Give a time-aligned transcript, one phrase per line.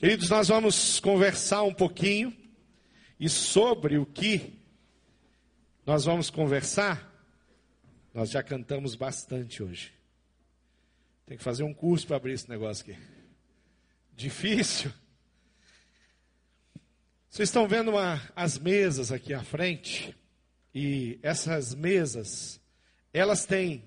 [0.00, 2.34] Queridos, nós vamos conversar um pouquinho
[3.18, 4.58] e sobre o que
[5.84, 7.06] nós vamos conversar,
[8.14, 9.92] nós já cantamos bastante hoje.
[11.26, 12.98] Tem que fazer um curso para abrir esse negócio aqui.
[14.16, 14.90] Difícil.
[17.28, 20.16] Vocês estão vendo uma, as mesas aqui à frente?
[20.74, 22.58] E essas mesas,
[23.12, 23.84] elas têm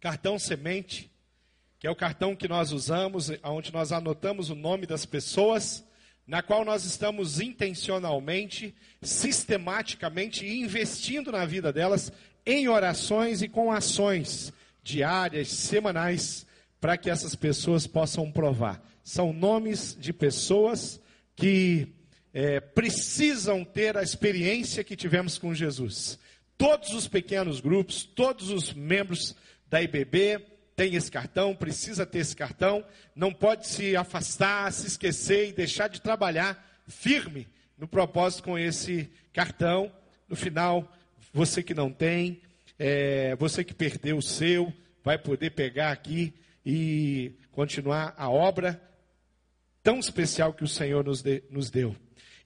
[0.00, 1.10] cartão semente
[1.78, 5.84] que é o cartão que nós usamos, onde nós anotamos o nome das pessoas,
[6.26, 12.12] na qual nós estamos intencionalmente, sistematicamente investindo na vida delas
[12.44, 14.52] em orações e com ações
[14.82, 16.46] diárias, semanais,
[16.80, 18.82] para que essas pessoas possam provar.
[19.04, 21.00] São nomes de pessoas
[21.36, 21.94] que
[22.32, 26.18] é, precisam ter a experiência que tivemos com Jesus.
[26.56, 29.34] Todos os pequenos grupos, todos os membros
[29.68, 30.44] da IBB,
[30.78, 35.88] tem esse cartão, precisa ter esse cartão, não pode se afastar, se esquecer e deixar
[35.88, 39.92] de trabalhar firme no propósito com esse cartão.
[40.28, 40.88] No final,
[41.32, 42.40] você que não tem,
[42.78, 44.72] é, você que perdeu o seu,
[45.02, 46.32] vai poder pegar aqui
[46.64, 48.80] e continuar a obra
[49.82, 51.96] tão especial que o Senhor nos, de, nos deu.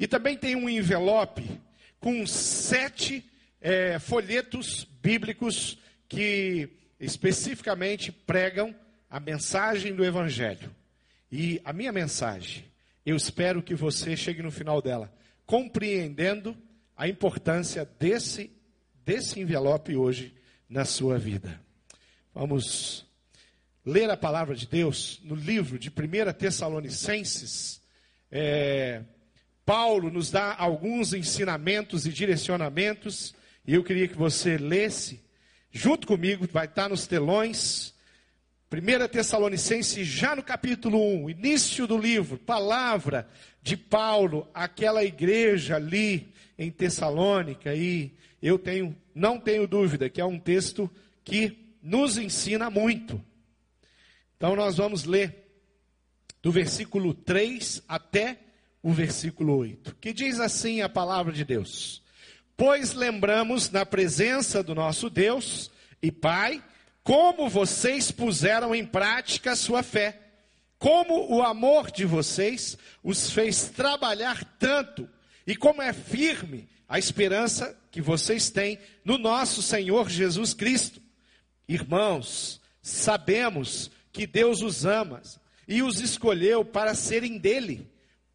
[0.00, 1.60] E também tem um envelope
[2.00, 3.22] com sete
[3.60, 5.76] é, folhetos bíblicos
[6.08, 8.72] que especificamente pregam
[9.10, 10.74] a mensagem do Evangelho.
[11.30, 12.64] E a minha mensagem,
[13.04, 15.12] eu espero que você chegue no final dela,
[15.44, 16.56] compreendendo
[16.96, 18.52] a importância desse,
[19.04, 20.32] desse envelope hoje
[20.68, 21.60] na sua vida.
[22.32, 23.04] Vamos
[23.84, 27.82] ler a palavra de Deus no livro de 1 Tessalonicenses.
[28.30, 29.02] É,
[29.66, 33.34] Paulo nos dá alguns ensinamentos e direcionamentos,
[33.66, 35.20] e eu queria que você lesse
[35.72, 37.94] junto comigo, vai estar nos telões.
[38.70, 43.28] 1 Tessalonicenses, já no capítulo 1, início do livro, palavra
[43.62, 50.24] de Paulo, aquela igreja ali em Tessalônica, e eu tenho, não tenho dúvida que é
[50.24, 50.90] um texto
[51.24, 53.22] que nos ensina muito.
[54.36, 55.42] Então nós vamos ler
[56.42, 58.38] do versículo 3 até
[58.82, 62.01] o versículo 8, que diz assim a palavra de Deus.
[62.64, 65.68] Pois lembramos na presença do nosso Deus
[66.00, 66.62] e Pai,
[67.02, 70.20] como vocês puseram em prática a sua fé,
[70.78, 75.10] como o amor de vocês os fez trabalhar tanto
[75.44, 81.02] e como é firme a esperança que vocês têm no nosso Senhor Jesus Cristo.
[81.68, 85.20] Irmãos, sabemos que Deus os ama
[85.66, 87.91] e os escolheu para serem dele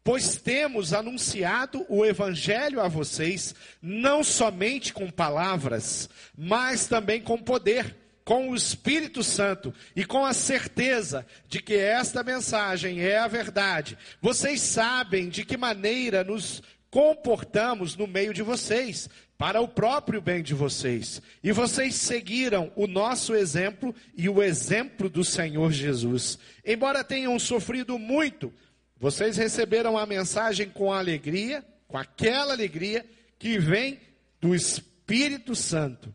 [0.08, 7.94] pois temos anunciado o Evangelho a vocês, não somente com palavras, mas também com poder,
[8.24, 13.98] com o Espírito Santo e com a certeza de que esta mensagem é a verdade.
[14.18, 20.42] Vocês sabem de que maneira nos comportamos no meio de vocês, para o próprio bem
[20.42, 21.22] de vocês.
[21.44, 26.38] E vocês seguiram o nosso exemplo e o exemplo do Senhor Jesus.
[26.64, 28.52] Embora tenham sofrido muito,
[29.00, 33.04] vocês receberam a mensagem com alegria, com aquela alegria
[33.38, 34.00] que vem
[34.40, 36.12] do Espírito Santo.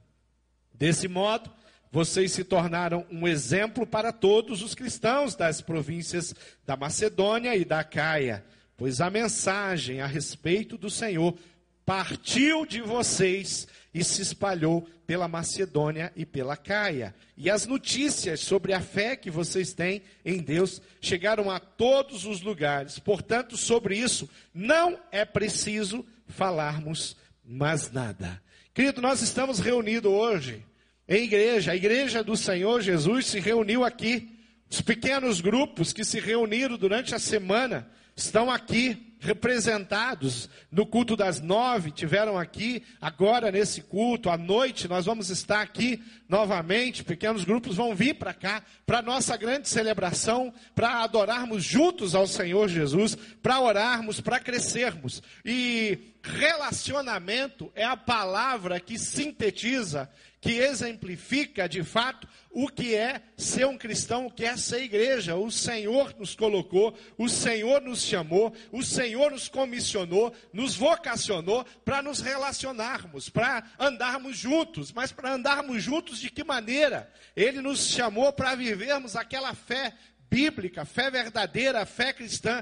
[0.73, 1.49] Desse modo,
[1.91, 6.35] vocês se tornaram um exemplo para todos os cristãos das províncias
[6.65, 8.43] da Macedônia e da Caia,
[8.75, 11.37] pois a mensagem a respeito do Senhor
[11.85, 17.13] partiu de vocês e se espalhou pela Macedônia e pela Caia.
[17.37, 22.41] E as notícias sobre a fé que vocês têm em Deus chegaram a todos os
[22.41, 22.97] lugares.
[22.97, 27.15] Portanto, sobre isso não é preciso falarmos
[27.45, 28.41] mais nada.
[28.73, 30.65] Querido, nós estamos reunidos hoje
[31.07, 31.73] em igreja.
[31.73, 34.29] A igreja do Senhor Jesus se reuniu aqui.
[34.69, 41.39] Os pequenos grupos que se reuniram durante a semana estão aqui representados no culto das
[41.39, 47.77] nove, tiveram aqui, agora nesse culto, à noite, nós vamos estar aqui novamente, pequenos grupos
[47.77, 53.61] vão vir para cá, para nossa grande celebração, para adorarmos juntos ao Senhor Jesus, para
[53.61, 55.23] orarmos, para crescermos.
[55.45, 60.09] E relacionamento é a palavra que sintetiza
[60.43, 65.37] que exemplifica de fato o que é ser um cristão, o que é ser igreja.
[65.37, 72.01] O Senhor nos colocou, o Senhor nos chamou, o Senhor nos comissionou, nos vocacionou para
[72.01, 74.91] nos relacionarmos, para andarmos juntos.
[74.91, 77.09] Mas para andarmos juntos de que maneira?
[77.37, 79.93] Ele nos chamou para vivermos aquela fé
[80.29, 82.61] bíblica, fé verdadeira, fé cristã.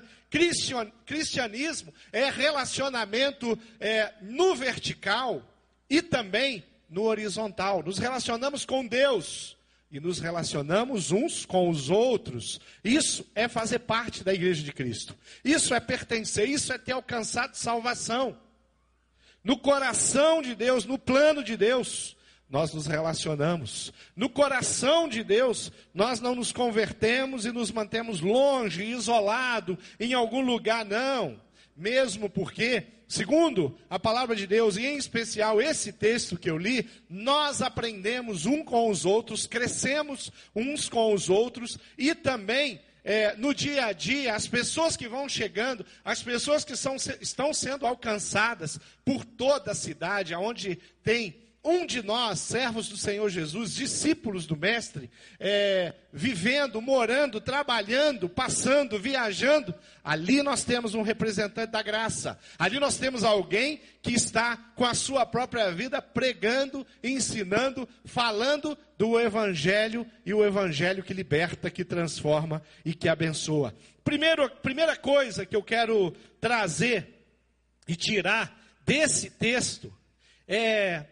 [1.04, 5.42] Cristianismo é relacionamento é, no vertical
[5.90, 7.82] e também no horizontal.
[7.82, 9.58] Nos relacionamos com Deus
[9.90, 15.18] e nos relacionamos uns com os outros, isso é fazer parte da igreja de Cristo.
[15.44, 18.38] Isso é pertencer, isso é ter alcançado salvação.
[19.44, 22.16] No coração de Deus, no plano de Deus,
[22.50, 23.92] nós nos relacionamos.
[24.16, 30.42] No coração de Deus, nós não nos convertemos e nos mantemos longe, isolado, em algum
[30.42, 31.40] lugar, não.
[31.76, 36.90] Mesmo porque Segundo a palavra de Deus, e em especial esse texto que eu li,
[37.10, 43.54] nós aprendemos um com os outros, crescemos uns com os outros e também é, no
[43.54, 48.80] dia a dia, as pessoas que vão chegando, as pessoas que são, estão sendo alcançadas
[49.04, 54.58] por toda a cidade, aonde tem um de nós, servos do Senhor Jesus, discípulos do
[54.58, 59.74] Mestre, é, vivendo, morando, trabalhando, passando, viajando,
[60.04, 62.40] ali nós temos um representante da graça.
[62.58, 69.20] Ali nós temos alguém que está com a sua própria vida pregando, ensinando, falando do
[69.20, 73.76] Evangelho e o Evangelho que liberta, que transforma e que abençoa.
[74.04, 77.24] Primeiro, primeira coisa que eu quero trazer
[77.88, 79.94] e tirar desse texto
[80.48, 81.06] é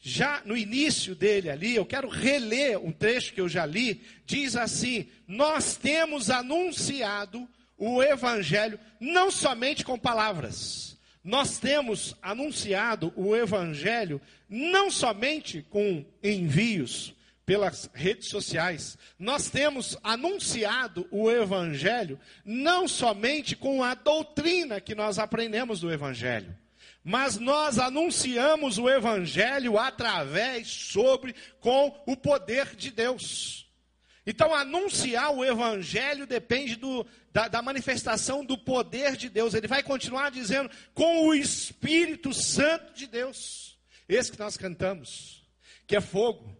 [0.00, 4.56] já no início dele ali, eu quero reler um trecho que eu já li, diz
[4.56, 14.20] assim: Nós temos anunciado o Evangelho não somente com palavras, nós temos anunciado o Evangelho
[14.48, 17.14] não somente com envios
[17.44, 25.18] pelas redes sociais, nós temos anunciado o Evangelho não somente com a doutrina que nós
[25.18, 26.56] aprendemos do Evangelho
[27.08, 33.70] mas nós anunciamos o Evangelho através, sobre, com o poder de Deus.
[34.26, 39.54] Então, anunciar o Evangelho depende do, da, da, manifestação do poder de Deus.
[39.54, 43.78] Ele vai continuar dizendo, com o Espírito Santo de Deus.
[44.08, 45.46] Esse que nós cantamos,
[45.86, 46.58] que é fogo,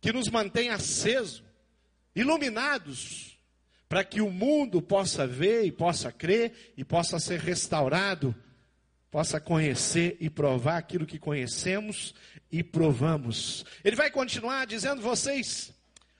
[0.00, 1.42] que nos mantém aceso,
[2.14, 3.36] iluminados,
[3.88, 8.32] para que o mundo possa ver e possa crer e possa ser restaurado
[9.16, 12.14] possa conhecer e provar aquilo que conhecemos
[12.52, 13.64] e provamos.
[13.82, 15.72] Ele vai continuar dizendo vocês,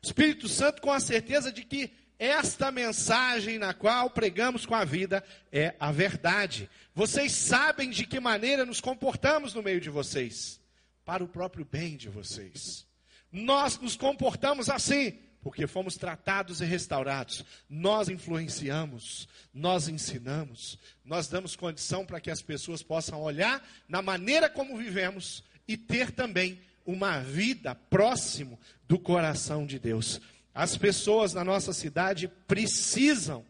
[0.03, 5.23] Espírito Santo, com a certeza de que esta mensagem na qual pregamos com a vida
[5.53, 6.71] é a verdade.
[6.95, 10.59] Vocês sabem de que maneira nos comportamos no meio de vocês,
[11.05, 12.87] para o próprio bem de vocês.
[13.31, 17.45] Nós nos comportamos assim, porque fomos tratados e restaurados.
[17.71, 24.51] Nós influenciamos, nós ensinamos, nós damos condição para que as pessoas possam olhar na maneira
[24.51, 28.59] como vivemos e ter também uma vida próximo
[28.89, 30.21] do coração de Deus.
[30.53, 33.47] As pessoas na nossa cidade precisam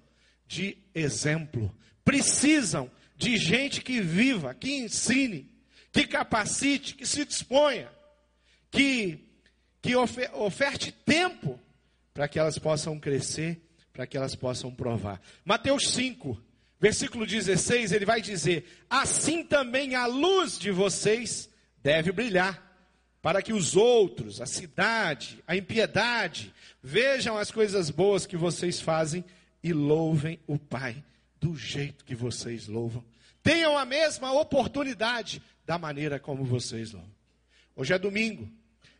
[0.47, 5.51] de exemplo, precisam de gente que viva, que ensine,
[5.91, 7.91] que capacite, que se disponha,
[8.71, 9.19] que,
[9.81, 11.59] que oferte tempo
[12.17, 13.61] para que elas possam crescer,
[13.93, 15.21] para que elas possam provar.
[15.45, 16.43] Mateus 5,
[16.81, 21.47] versículo 16, ele vai dizer: Assim também a luz de vocês
[21.83, 22.75] deve brilhar,
[23.21, 29.23] para que os outros, a cidade, a impiedade, vejam as coisas boas que vocês fazem
[29.63, 31.05] e louvem o Pai
[31.39, 33.05] do jeito que vocês louvam.
[33.43, 37.15] Tenham a mesma oportunidade da maneira como vocês louvam.
[37.77, 38.51] Hoje é domingo,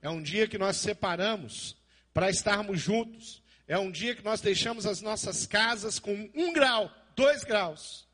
[0.03, 1.79] é um dia que nós separamos
[2.17, 3.43] para estarmos juntos.
[3.69, 8.09] É um dia que nós deixamos as nossas casas com um grau, dois graus,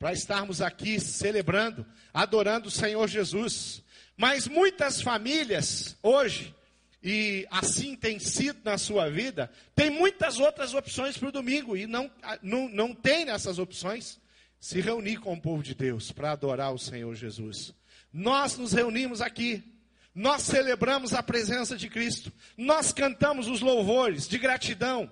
[0.00, 3.84] para estarmos aqui celebrando, adorando o Senhor Jesus.
[4.16, 6.52] Mas muitas famílias hoje,
[7.00, 11.86] e assim tem sido na sua vida, tem muitas outras opções para o domingo e
[11.86, 12.10] não,
[12.42, 14.18] não, não tem nessas opções
[14.58, 17.72] se reunir com o povo de Deus para adorar o Senhor Jesus.
[18.12, 19.62] Nós nos reunimos aqui
[20.16, 25.10] nós celebramos a presença de Cristo, nós cantamos os louvores de gratidão,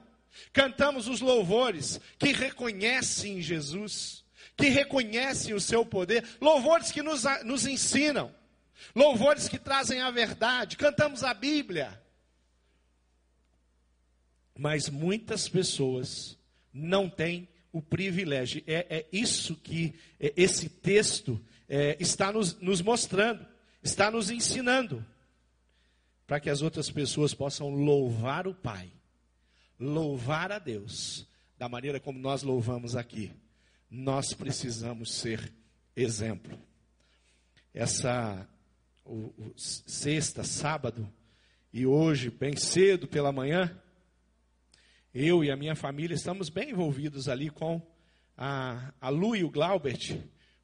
[0.51, 4.25] cantamos os louvores que reconhecem Jesus,
[4.57, 8.35] que reconhecem o seu poder, louvores que nos, nos ensinam,
[8.95, 12.03] louvores que trazem a verdade, cantamos a Bíblia.
[14.57, 16.39] Mas muitas pessoas
[16.73, 22.81] não têm o privilégio, é, é isso que é, esse texto é, está nos, nos
[22.81, 23.54] mostrando
[23.85, 25.05] está nos ensinando
[26.27, 28.91] para que as outras pessoas possam louvar o Pai,
[29.79, 33.31] louvar a Deus, da maneira como nós louvamos aqui.
[33.91, 35.53] Nós precisamos ser
[35.95, 36.59] exemplo.
[37.75, 38.49] Essa
[39.05, 41.07] o, o, sexta, sábado
[41.71, 43.79] e hoje, bem cedo pela manhã,
[45.13, 47.83] eu e a minha família estamos bem envolvidos ali com
[48.37, 50.19] a, a Lu e o Glaubert,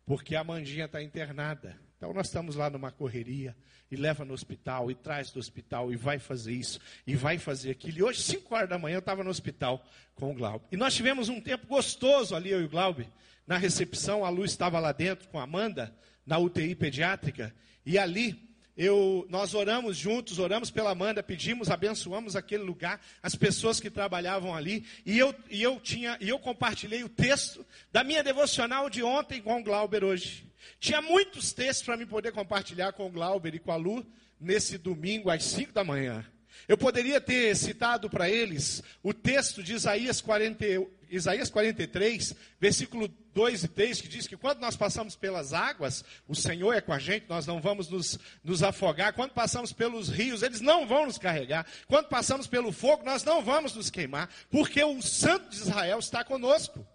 [0.06, 3.54] porque a Mandinha está internada Então nós estamos lá numa correria
[3.90, 7.72] e leva no hospital e traz do hospital e vai fazer isso e vai fazer
[7.72, 7.98] aquilo.
[7.98, 10.64] E hoje, 5 horas da manhã, eu estava no hospital com o Glaube.
[10.72, 13.06] E nós tivemos um tempo gostoso ali, eu e o Glaube,
[13.46, 14.24] na recepção.
[14.24, 17.54] A luz estava lá dentro com a Amanda, na UTI pediátrica.
[17.84, 23.78] E ali eu, nós oramos juntos, oramos pela Amanda, pedimos, abençoamos aquele lugar, as pessoas
[23.78, 28.24] que trabalhavam ali, e eu, e eu tinha, e eu compartilhei o texto da minha
[28.24, 30.49] devocional de ontem com o Glauber hoje.
[30.78, 34.06] Tinha muitos textos para me poder compartilhar com o Glauber e com a Lu
[34.40, 36.24] nesse domingo às 5 da manhã.
[36.66, 40.64] Eu poderia ter citado para eles o texto de Isaías, 40,
[41.10, 46.34] Isaías 43, versículo 2 e 3, que diz que quando nós passamos pelas águas, o
[46.34, 49.12] Senhor é com a gente, nós não vamos nos, nos afogar.
[49.12, 51.66] Quando passamos pelos rios, eles não vão nos carregar.
[51.86, 56.24] Quando passamos pelo fogo, nós não vamos nos queimar, porque o Santo de Israel está
[56.24, 56.86] conosco.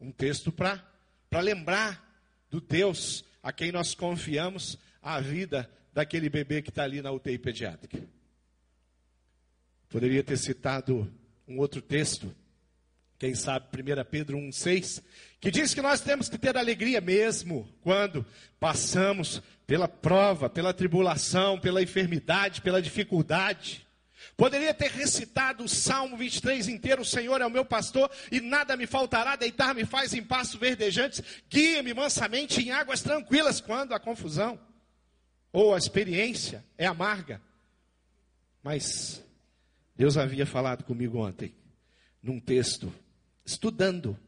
[0.00, 2.03] Um texto para lembrar
[2.54, 7.36] do Deus a quem nós confiamos a vida daquele bebê que está ali na UTI
[7.36, 8.00] pediátrica.
[9.88, 11.12] Poderia ter citado
[11.48, 12.32] um outro texto,
[13.18, 15.02] quem sabe 1 Pedro 1,6,
[15.40, 18.24] que diz que nós temos que ter alegria mesmo quando
[18.60, 23.83] passamos pela prova, pela tribulação, pela enfermidade, pela dificuldade.
[24.36, 28.76] Poderia ter recitado o Salmo 23 inteiro: O Senhor é o meu pastor e nada
[28.76, 34.58] me faltará, deitar-me faz em pastos verdejantes, guia-me mansamente em águas tranquilas quando a confusão
[35.52, 37.40] ou a experiência é amarga.
[38.62, 39.24] Mas
[39.94, 41.54] Deus havia falado comigo ontem,
[42.20, 42.92] num texto,
[43.46, 44.18] estudando,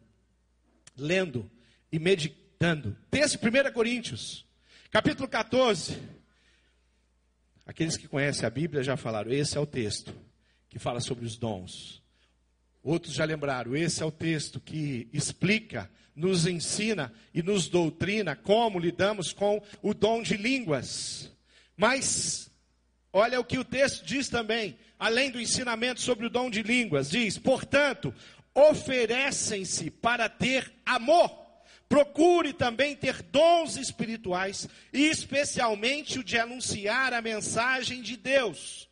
[0.96, 1.50] lendo
[1.90, 2.96] e meditando.
[3.10, 4.46] Texto 1 Coríntios,
[4.90, 5.98] capítulo 14.
[7.66, 10.14] Aqueles que conhecem a Bíblia já falaram, esse é o texto
[10.68, 12.00] que fala sobre os dons.
[12.82, 18.78] Outros já lembraram, esse é o texto que explica, nos ensina e nos doutrina como
[18.78, 21.30] lidamos com o dom de línguas.
[21.76, 22.48] Mas,
[23.12, 27.10] olha o que o texto diz também, além do ensinamento sobre o dom de línguas,
[27.10, 28.14] diz: portanto,
[28.54, 31.45] oferecem-se para ter amor.
[31.88, 38.88] Procure também ter dons espirituais, e especialmente o de anunciar a mensagem de Deus.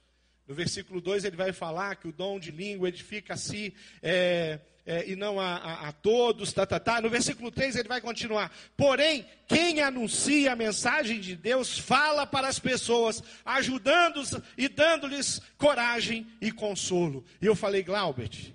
[0.46, 4.60] No versículo 2 ele vai falar que o dom de língua edifica a si é,
[4.86, 7.00] é, e não a, a, a, todos, tá, tá, tá.
[7.00, 8.54] No versículo 3 ele vai continuar.
[8.76, 16.26] Porém, quem anuncia a mensagem de Deus fala para as pessoas, ajudando-os e dando-lhes coragem
[16.40, 17.24] e consolo.
[17.40, 18.52] E eu falei, Glaubert,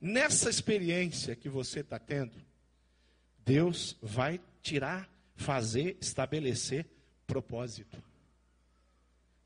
[0.00, 2.47] nessa experiência que você está tendo,
[3.48, 6.84] Deus vai tirar, fazer, estabelecer
[7.26, 7.96] propósito.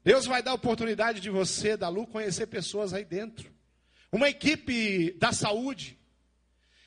[0.02, 3.48] Deus vai dar oportunidade de você, da Lu, conhecer pessoas aí dentro.
[4.10, 5.96] Uma equipe da saúde.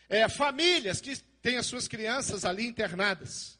[0.09, 3.57] É, famílias que têm as suas crianças ali internadas.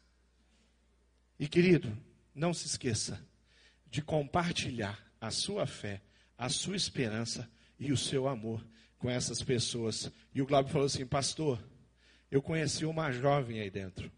[1.39, 1.97] E querido,
[2.35, 3.25] não se esqueça
[3.89, 6.01] de compartilhar a sua fé,
[6.37, 8.61] a sua esperança e o seu amor
[8.97, 10.11] com essas pessoas.
[10.33, 11.57] E o Glauber falou assim: Pastor,
[12.29, 14.11] eu conheci uma jovem aí dentro.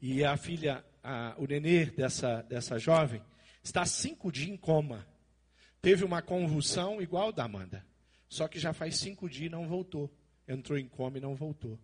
[0.00, 3.22] E a filha, a, o nenê dessa, dessa jovem,
[3.62, 5.06] está cinco dias em coma.
[5.80, 7.84] Teve uma convulsão igual da Amanda.
[8.28, 10.12] Só que já faz cinco dias e não voltou.
[10.46, 11.78] Entrou em coma e não voltou.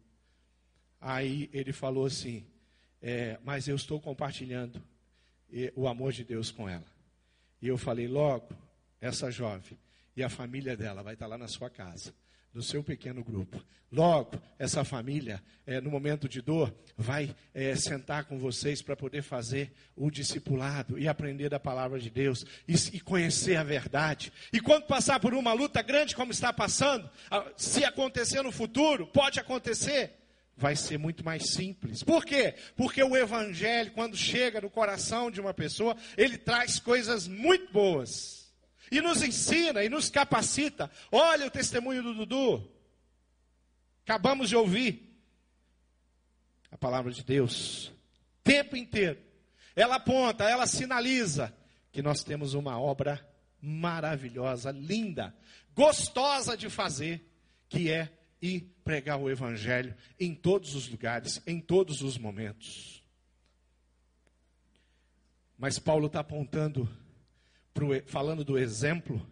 [1.00, 2.46] Aí ele falou assim:
[3.00, 4.82] é, Mas eu estou compartilhando
[5.74, 6.86] o amor de Deus com ela.
[7.60, 8.54] E eu falei: Logo,
[9.00, 9.78] essa jovem
[10.16, 12.14] e a família dela vai estar lá na sua casa,
[12.54, 13.62] no seu pequeno grupo.
[13.92, 19.22] Logo, essa família, é, no momento de dor, vai é, sentar com vocês para poder
[19.22, 24.32] fazer o discipulado e aprender da palavra de Deus e, e, conhecer a verdade.
[24.50, 27.08] E quando passar por uma luta grande como está passando,
[27.54, 30.12] se acontecer no futuro, pode acontecer,
[30.56, 32.02] vai ser muito mais simples.
[32.02, 32.54] Por quê?
[32.74, 38.41] Porque o evangelho, quando chega no coração de uma pessoa, ele traz coisas muito boas
[38.92, 40.90] e nos ensina e nos capacita.
[41.10, 42.70] Olha o testemunho do Dudu.
[44.04, 45.16] Acabamos de ouvir
[46.70, 47.90] a palavra de Deus.
[48.44, 49.18] Tempo inteiro.
[49.74, 51.56] Ela aponta, ela sinaliza
[51.90, 53.26] que nós temos uma obra
[53.62, 55.34] maravilhosa, linda,
[55.74, 57.26] gostosa de fazer,
[57.70, 63.02] que é ir pregar o evangelho em todos os lugares, em todos os momentos.
[65.56, 66.86] Mas Paulo está apontando
[67.72, 69.24] pro, falando do exemplo,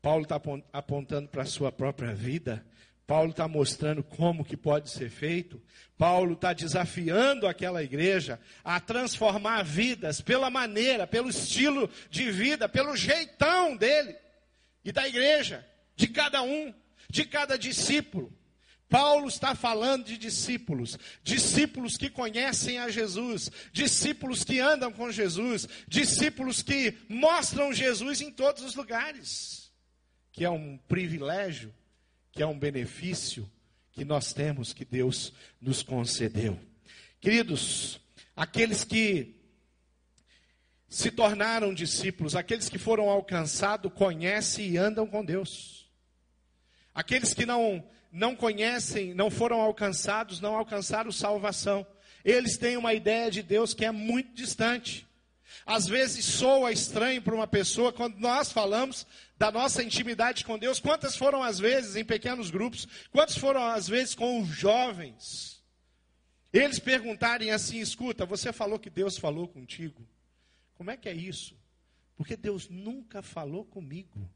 [0.00, 0.40] Paulo está
[0.72, 2.64] apontando para a sua própria vida.
[3.06, 5.62] Paulo está mostrando como que pode ser feito.
[5.98, 12.96] Paulo está desafiando aquela igreja a transformar vidas pela maneira, pelo estilo de vida, pelo
[12.96, 14.16] jeitão dele
[14.84, 16.74] e da igreja, de cada um,
[17.08, 18.32] de cada discípulo.
[18.92, 25.66] Paulo está falando de discípulos, discípulos que conhecem a Jesus, discípulos que andam com Jesus,
[25.88, 29.72] discípulos que mostram Jesus em todos os lugares,
[30.30, 31.74] que é um privilégio,
[32.30, 33.50] que é um benefício
[33.92, 36.60] que nós temos, que Deus nos concedeu.
[37.18, 37.98] Queridos,
[38.36, 39.40] aqueles que
[40.86, 45.90] se tornaram discípulos, aqueles que foram alcançados, conhecem e andam com Deus.
[46.94, 47.82] Aqueles que não
[48.12, 51.86] não conhecem, não foram alcançados, não alcançaram salvação.
[52.22, 55.08] Eles têm uma ideia de Deus que é muito distante.
[55.64, 59.06] Às vezes soa estranho para uma pessoa quando nós falamos
[59.38, 60.78] da nossa intimidade com Deus.
[60.78, 62.86] Quantas foram as vezes em pequenos grupos?
[63.10, 65.62] Quantas foram as vezes com os jovens?
[66.52, 70.06] Eles perguntarem assim: escuta, você falou que Deus falou contigo.
[70.74, 71.56] Como é que é isso?
[72.16, 74.28] Porque Deus nunca falou comigo.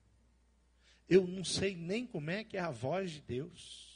[1.08, 3.86] Eu não sei nem como é que é a voz de Deus.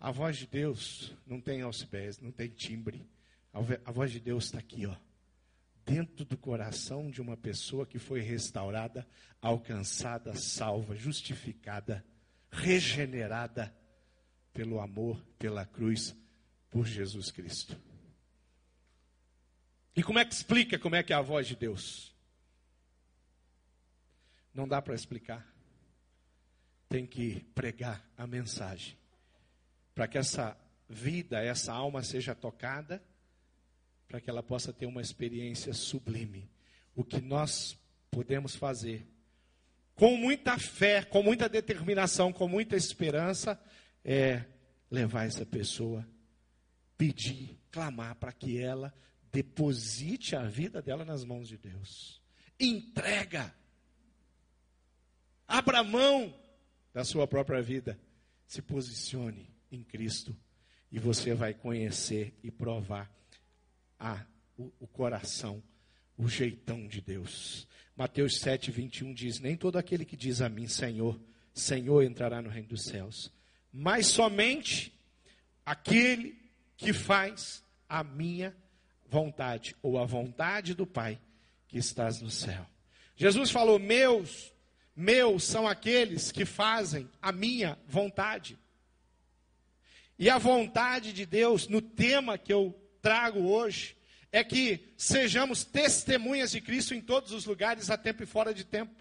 [0.00, 3.08] A voz de Deus não tem alcibés, não tem timbre.
[3.84, 4.96] A voz de Deus está aqui, ó,
[5.84, 9.06] dentro do coração de uma pessoa que foi restaurada,
[9.40, 12.04] alcançada, salva, justificada,
[12.50, 13.74] regenerada
[14.52, 16.16] pelo amor, pela cruz,
[16.70, 17.80] por Jesus Cristo.
[19.96, 22.12] E como é que explica como é que é a voz de Deus?
[24.52, 25.46] Não dá para explicar.
[26.88, 28.96] Tem que pregar a mensagem.
[29.94, 30.56] Para que essa
[30.88, 33.02] vida, essa alma seja tocada,
[34.08, 36.50] para que ela possa ter uma experiência sublime.
[36.94, 37.76] O que nós
[38.10, 39.06] podemos fazer
[39.94, 43.60] com muita fé, com muita determinação, com muita esperança,
[44.04, 44.44] é
[44.90, 46.06] levar essa pessoa,
[46.98, 48.92] pedir, clamar para que ela
[49.34, 52.22] Deposite a vida dela nas mãos de Deus.
[52.58, 53.52] Entrega.
[55.48, 56.32] Abra mão
[56.92, 57.98] da sua própria vida.
[58.46, 60.36] Se posicione em Cristo
[60.88, 63.12] e você vai conhecer e provar
[63.98, 64.24] a,
[64.56, 65.60] o, o coração,
[66.16, 67.66] o jeitão de Deus.
[67.96, 71.20] Mateus 7, 21 diz: Nem todo aquele que diz a mim, Senhor,
[71.52, 73.32] Senhor, entrará no reino dos céus,
[73.72, 74.96] mas somente
[75.66, 76.40] aquele
[76.76, 78.54] que faz a minha
[79.14, 81.20] vontade, ou a vontade do Pai
[81.68, 82.66] que estás no céu.
[83.14, 84.52] Jesus falou: Meus,
[84.96, 88.58] meus são aqueles que fazem a minha vontade.
[90.18, 93.96] E a vontade de Deus, no tema que eu trago hoje,
[94.32, 98.64] é que sejamos testemunhas de Cristo em todos os lugares, a tempo e fora de
[98.64, 99.00] tempo.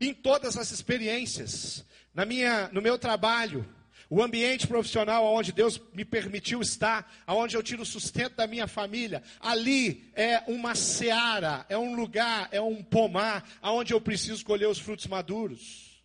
[0.00, 3.68] Em todas as experiências, na minha, no meu trabalho,
[4.10, 8.66] o ambiente profissional onde Deus me permitiu estar, onde eu tiro o sustento da minha
[8.66, 14.68] família, ali é uma seara, é um lugar, é um pomar, onde eu preciso colher
[14.68, 16.02] os frutos maduros.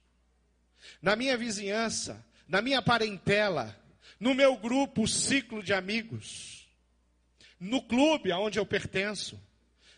[1.01, 3.75] Na minha vizinhança, na minha parentela,
[4.19, 6.67] no meu grupo, ciclo de amigos,
[7.59, 9.41] no clube aonde eu pertenço,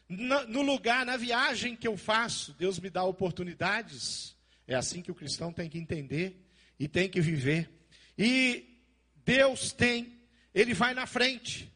[0.08, 4.36] no lugar, na viagem que eu faço, Deus me dá oportunidades.
[4.68, 6.48] É assim que o cristão tem que entender
[6.80, 7.75] e tem que viver.
[8.18, 8.80] E
[9.26, 10.20] Deus tem,
[10.54, 11.72] ele vai na frente.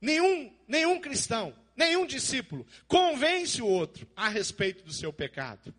[0.00, 5.74] Nenhum, nenhum cristão, nenhum discípulo convence o outro a respeito do seu pecado.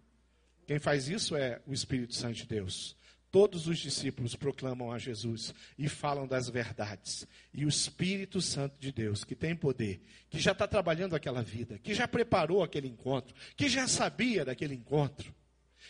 [0.67, 2.95] Quem faz isso é o Espírito Santo de Deus.
[3.31, 7.27] Todos os discípulos proclamam a Jesus e falam das verdades.
[7.53, 10.01] E o Espírito Santo de Deus, que tem poder,
[10.31, 14.73] que já está trabalhando aquela vida, que já preparou aquele encontro, que já sabia daquele
[14.73, 15.33] encontro,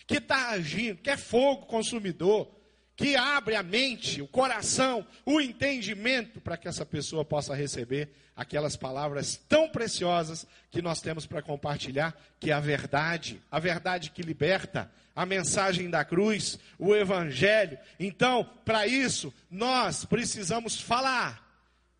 [0.05, 2.58] que está agindo, que é fogo consumidor,
[2.99, 8.75] que abre a mente, o coração, o entendimento para que essa pessoa possa receber aquelas
[8.75, 14.21] palavras tão preciosas que nós temos para compartilhar, que é a verdade, a verdade que
[14.21, 17.79] liberta, a mensagem da cruz, o evangelho.
[17.97, 21.41] Então, para isso, nós precisamos falar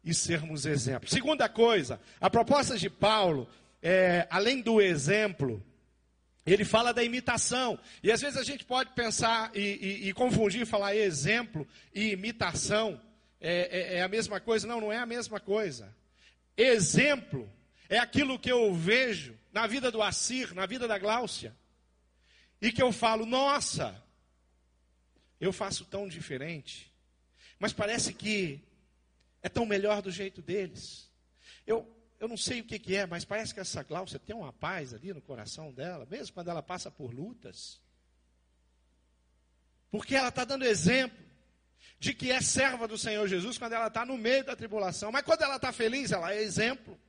[0.04, 1.12] e sermos exemplos.
[1.12, 3.48] Segunda coisa, a proposta de Paulo,
[3.82, 5.64] é, além do exemplo,
[6.46, 7.80] ele fala da imitação.
[8.02, 13.00] E às vezes a gente pode pensar e, e, e confundir, falar exemplo e imitação.
[13.40, 14.68] É, é, é, a mesma coisa?
[14.68, 15.96] Não, não é a mesma coisa.
[16.58, 17.50] Exemplo
[17.88, 21.56] é aquilo que eu vejo na vida do Assir, na vida da Gláucia.
[22.62, 24.02] E que eu falo, nossa,
[25.40, 26.94] eu faço tão diferente.
[27.58, 28.62] Mas parece que
[29.42, 31.10] é tão melhor do jeito deles.
[31.66, 31.88] Eu,
[32.20, 34.94] eu não sei o que, que é, mas parece que essa Gláucia tem uma paz
[34.94, 37.80] ali no coração dela, mesmo quando ela passa por lutas.
[39.90, 41.18] Porque ela está dando exemplo
[41.98, 45.12] de que é serva do Senhor Jesus quando ela está no meio da tribulação.
[45.12, 47.00] Mas quando ela está feliz, ela é exemplo.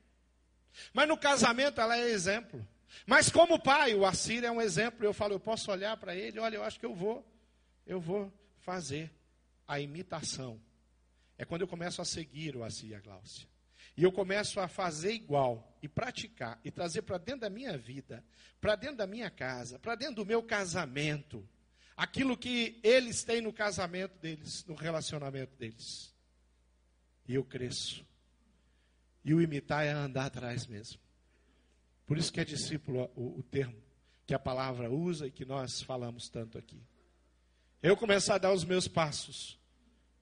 [0.93, 2.65] Mas no casamento, ela é exemplo.
[3.05, 5.05] Mas como pai, o Assir é um exemplo.
[5.05, 7.25] Eu falo, eu posso olhar para ele, olha, eu acho que eu vou,
[7.85, 9.11] eu vou fazer
[9.67, 10.59] a imitação.
[11.37, 13.50] É quando eu começo a seguir o Assir e a Gláucia.
[13.97, 18.23] E eu começo a fazer igual e praticar e trazer para dentro da minha vida,
[18.59, 21.47] para dentro da minha casa, para dentro do meu casamento,
[21.95, 26.13] aquilo que eles têm no casamento deles, no relacionamento deles.
[27.27, 28.05] E eu cresço.
[29.23, 30.99] E o imitar é andar atrás mesmo.
[32.05, 33.81] Por isso que é discípulo o, o termo
[34.25, 36.81] que a palavra usa e que nós falamos tanto aqui.
[37.81, 39.59] Eu começar a dar os meus passos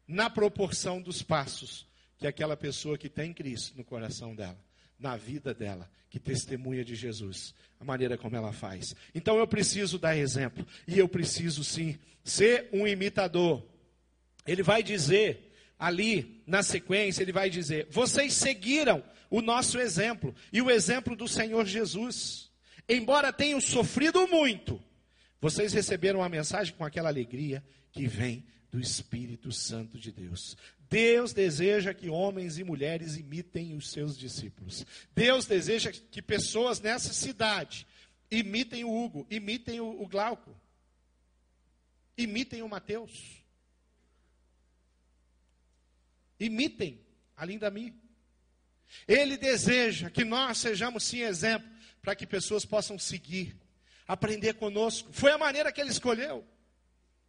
[0.08, 1.89] na proporção dos passos
[2.20, 4.60] que aquela pessoa que tem Cristo no coração dela,
[5.00, 8.94] na vida dela, que testemunha de Jesus, a maneira como ela faz.
[9.16, 13.66] Então eu preciso dar exemplo, e eu preciso sim ser um imitador.
[14.46, 20.62] Ele vai dizer ali na sequência, ele vai dizer: Vocês seguiram o nosso exemplo e
[20.62, 22.52] o exemplo do Senhor Jesus.
[22.88, 24.82] Embora tenham sofrido muito,
[25.40, 30.56] vocês receberam a mensagem com aquela alegria que vem do Espírito Santo de Deus.
[30.90, 34.86] Deus deseja que homens e mulheres imitem os seus discípulos.
[35.14, 37.86] Deus deseja que pessoas nessa cidade
[38.30, 40.56] imitem o Hugo, imitem o, Glauco,
[42.18, 43.44] imitem o Mateus,
[46.40, 47.00] imitem
[47.36, 47.94] a Linda Mi.
[49.08, 51.70] Ele deseja que nós sejamos sim exemplo
[52.02, 53.56] para que pessoas possam seguir,
[54.08, 55.14] aprender conosco.
[55.14, 56.46] Foi a maneira que ele escolheu.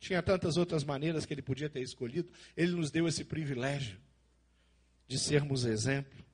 [0.00, 2.30] Tinha tantas outras maneiras que ele podia ter escolhido.
[2.56, 4.00] Ele nos deu esse privilégio
[5.06, 6.24] de sermos exemplo,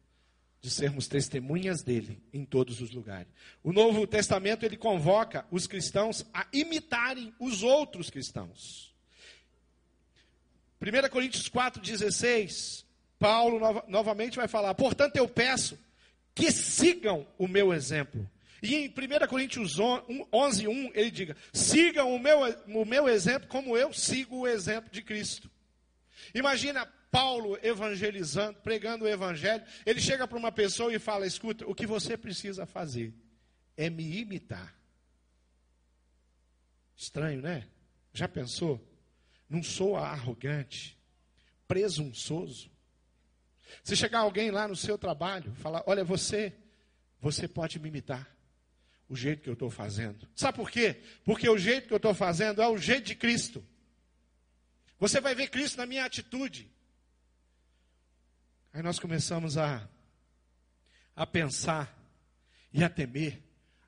[0.60, 3.28] de sermos testemunhas dele em todos os lugares.
[3.64, 8.94] O Novo Testamento ele convoca os cristãos a imitarem os outros cristãos.
[10.80, 12.84] 1 Coríntios 4,16,
[13.18, 15.76] Paulo novamente vai falar: portanto, eu peço
[16.34, 18.30] que sigam o meu exemplo.
[18.62, 23.76] E em 1 Coríntios 11, 1, ele diga: sigam o meu, o meu exemplo como
[23.76, 25.50] eu sigo o exemplo de Cristo.
[26.34, 29.64] Imagina Paulo evangelizando, pregando o evangelho.
[29.84, 33.14] Ele chega para uma pessoa e fala: escuta, o que você precisa fazer
[33.76, 34.74] é me imitar.
[36.96, 37.68] Estranho, né?
[38.12, 38.82] Já pensou?
[39.48, 40.98] Não sou arrogante,
[41.68, 42.70] presunçoso.
[43.84, 46.54] Se chegar alguém lá no seu trabalho, falar: olha, você,
[47.20, 48.35] você pode me imitar
[49.08, 50.28] o jeito que eu estou fazendo.
[50.34, 51.02] Sabe por quê?
[51.24, 53.64] Porque o jeito que eu estou fazendo é o jeito de Cristo.
[54.98, 56.70] Você vai ver Cristo na minha atitude.
[58.72, 59.88] Aí nós começamos a,
[61.14, 61.96] a pensar
[62.72, 63.42] e a temer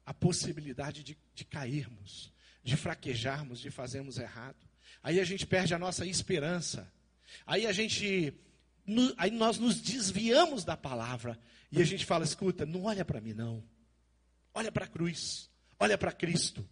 [0.04, 4.56] a possibilidade de, de cairmos, de fraquejarmos, de fazermos errado.
[5.02, 6.90] Aí a gente perde a nossa esperança.
[7.46, 8.32] Aí a gente,
[9.16, 11.38] aí nós nos desviamos da palavra
[11.70, 13.62] e a gente fala: escuta, não olha para mim não.
[14.58, 16.68] Olha para a cruz, olha para Cristo.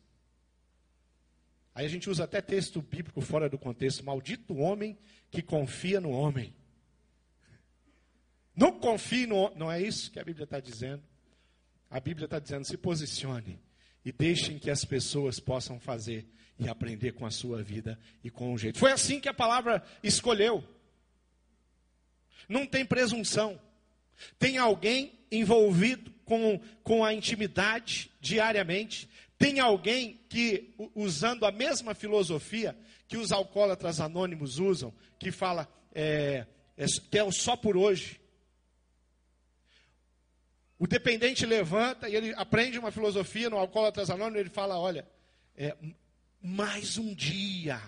[1.73, 4.99] Aí a gente usa até texto bíblico fora do contexto: maldito homem
[5.31, 6.53] que confia no homem.
[8.57, 11.01] Não confie no não é isso que a Bíblia está dizendo.
[11.89, 13.63] A Bíblia está dizendo: se posicione
[14.05, 18.53] e deixem que as pessoas possam fazer e aprender com a sua vida e com
[18.53, 18.81] o jeito.
[18.81, 20.65] Foi assim que a palavra escolheu.
[22.49, 23.61] Não tem presunção.
[24.41, 29.09] Tem alguém envolvido com, com a intimidade diariamente.
[29.39, 36.47] Tem alguém que, usando a mesma filosofia que os alcoólatras anônimos usam, que fala é,
[36.77, 38.21] é, que é só por hoje.
[40.79, 45.09] O dependente levanta e ele aprende uma filosofia no Alcoólatras Anônimos, ele fala: olha,
[45.57, 45.75] é,
[46.43, 47.81] mais um dia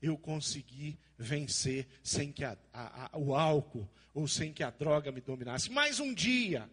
[0.00, 5.10] eu consegui vencer sem que a, a, a, o álcool ou sem que a droga
[5.10, 5.70] me dominasse.
[5.70, 6.70] Mais um dia.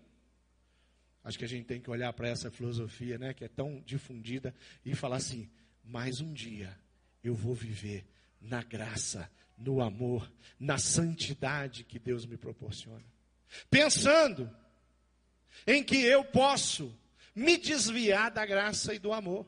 [1.24, 4.54] Acho que a gente tem que olhar para essa filosofia, né, que é tão difundida
[4.86, 5.50] e falar assim:
[5.84, 6.78] mais um dia
[7.24, 8.06] eu vou viver
[8.42, 13.04] na graça, no amor, na santidade que Deus me proporciona.
[13.70, 14.50] Pensando
[15.66, 16.94] em que eu posso
[17.34, 19.46] me desviar da graça e do amor.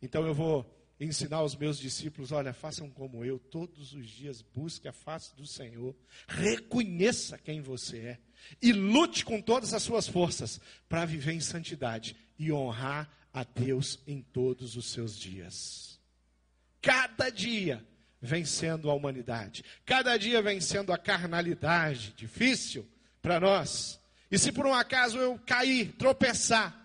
[0.00, 4.88] Então eu vou ensinar os meus discípulos: olha, façam como eu, todos os dias busque
[4.88, 5.94] a face do Senhor,
[6.28, 8.18] reconheça quem você é
[8.60, 14.00] e lute com todas as suas forças para viver em santidade e honrar a Deus
[14.06, 16.00] em todos os seus dias.
[16.80, 17.86] Cada dia
[18.20, 22.88] vencendo a humanidade, cada dia vencendo a carnalidade, difícil
[23.20, 24.00] para nós.
[24.30, 26.78] E se por um acaso eu cair, tropeçar,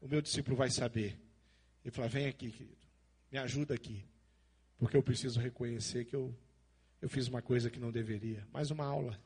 [0.00, 1.18] o meu discípulo vai saber.
[1.84, 2.85] Ele fala: vem aqui, querido
[3.30, 4.04] me ajuda aqui,
[4.78, 6.34] porque eu preciso reconhecer que eu,
[7.00, 8.46] eu fiz uma coisa que não deveria.
[8.52, 9.18] Mais uma aula,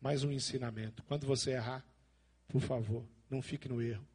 [0.00, 1.02] mais um ensinamento.
[1.04, 1.84] Quando você errar,
[2.48, 4.06] por favor, não fique no erro.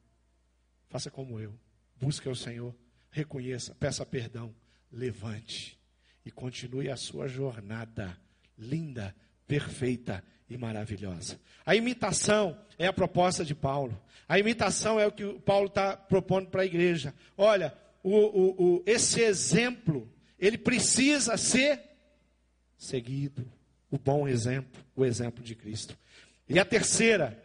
[0.88, 1.58] Faça como eu.
[2.00, 2.76] busque ao Senhor,
[3.10, 4.54] reconheça, peça perdão,
[4.92, 5.80] levante
[6.26, 8.18] e continue a sua jornada
[8.58, 9.16] linda,
[9.48, 11.40] perfeita e maravilhosa.
[11.66, 14.00] A imitação é a proposta de Paulo.
[14.28, 17.14] A imitação é o que Paulo está propondo para a igreja.
[17.38, 17.76] Olha,
[18.08, 21.82] o, o, o, esse exemplo, ele precisa ser
[22.78, 23.52] seguido.
[23.90, 25.98] O bom exemplo, o exemplo de Cristo.
[26.48, 27.44] E a terceira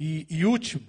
[0.00, 0.86] e, e último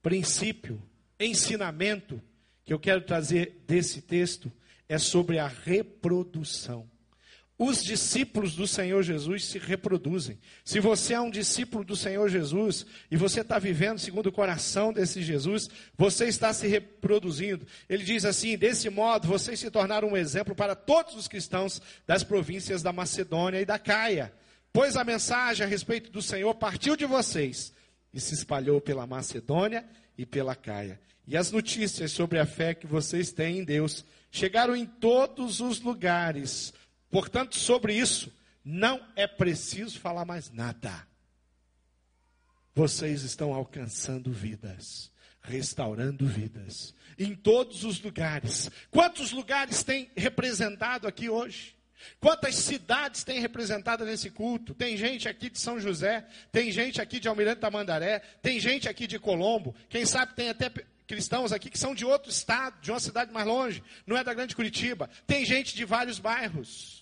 [0.00, 0.82] princípio,
[1.20, 2.22] ensinamento
[2.64, 4.50] que eu quero trazer desse texto
[4.88, 6.88] é sobre a reprodução.
[7.58, 10.38] Os discípulos do Senhor Jesus se reproduzem.
[10.64, 14.92] Se você é um discípulo do Senhor Jesus e você está vivendo segundo o coração
[14.92, 17.66] desse Jesus, você está se reproduzindo.
[17.88, 22.22] Ele diz assim: desse modo vocês se tornaram um exemplo para todos os cristãos das
[22.22, 24.32] províncias da Macedônia e da Caia.
[24.72, 27.72] Pois a mensagem a respeito do Senhor partiu de vocês
[28.14, 29.84] e se espalhou pela Macedônia
[30.16, 31.00] e pela Caia.
[31.26, 35.80] E as notícias sobre a fé que vocês têm em Deus chegaram em todos os
[35.80, 36.72] lugares.
[37.10, 38.32] Portanto, sobre isso,
[38.64, 41.06] não é preciso falar mais nada.
[42.74, 48.70] Vocês estão alcançando vidas, restaurando vidas, em todos os lugares.
[48.90, 51.76] Quantos lugares tem representado aqui hoje?
[52.20, 54.74] Quantas cidades tem representado nesse culto?
[54.74, 59.06] Tem gente aqui de São José, tem gente aqui de Almirante Tamandaré, tem gente aqui
[59.06, 60.70] de Colombo, quem sabe tem até
[61.06, 64.34] cristãos aqui que são de outro estado, de uma cidade mais longe, não é da
[64.34, 65.08] Grande Curitiba.
[65.26, 66.97] Tem gente de vários bairros.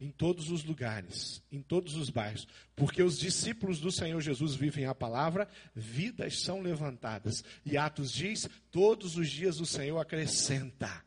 [0.00, 4.86] Em todos os lugares, em todos os bairros, porque os discípulos do Senhor Jesus vivem
[4.86, 7.42] a palavra, vidas são levantadas.
[7.64, 11.04] E Atos diz: todos os dias o Senhor acrescenta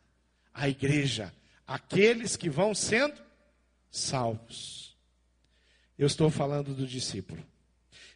[0.54, 1.34] à igreja
[1.66, 3.22] aqueles que vão sendo
[3.90, 4.98] salvos.
[5.98, 7.42] Eu estou falando do discípulo,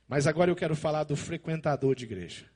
[0.07, 2.54] mas agora eu quero falar do frequentador de igreja.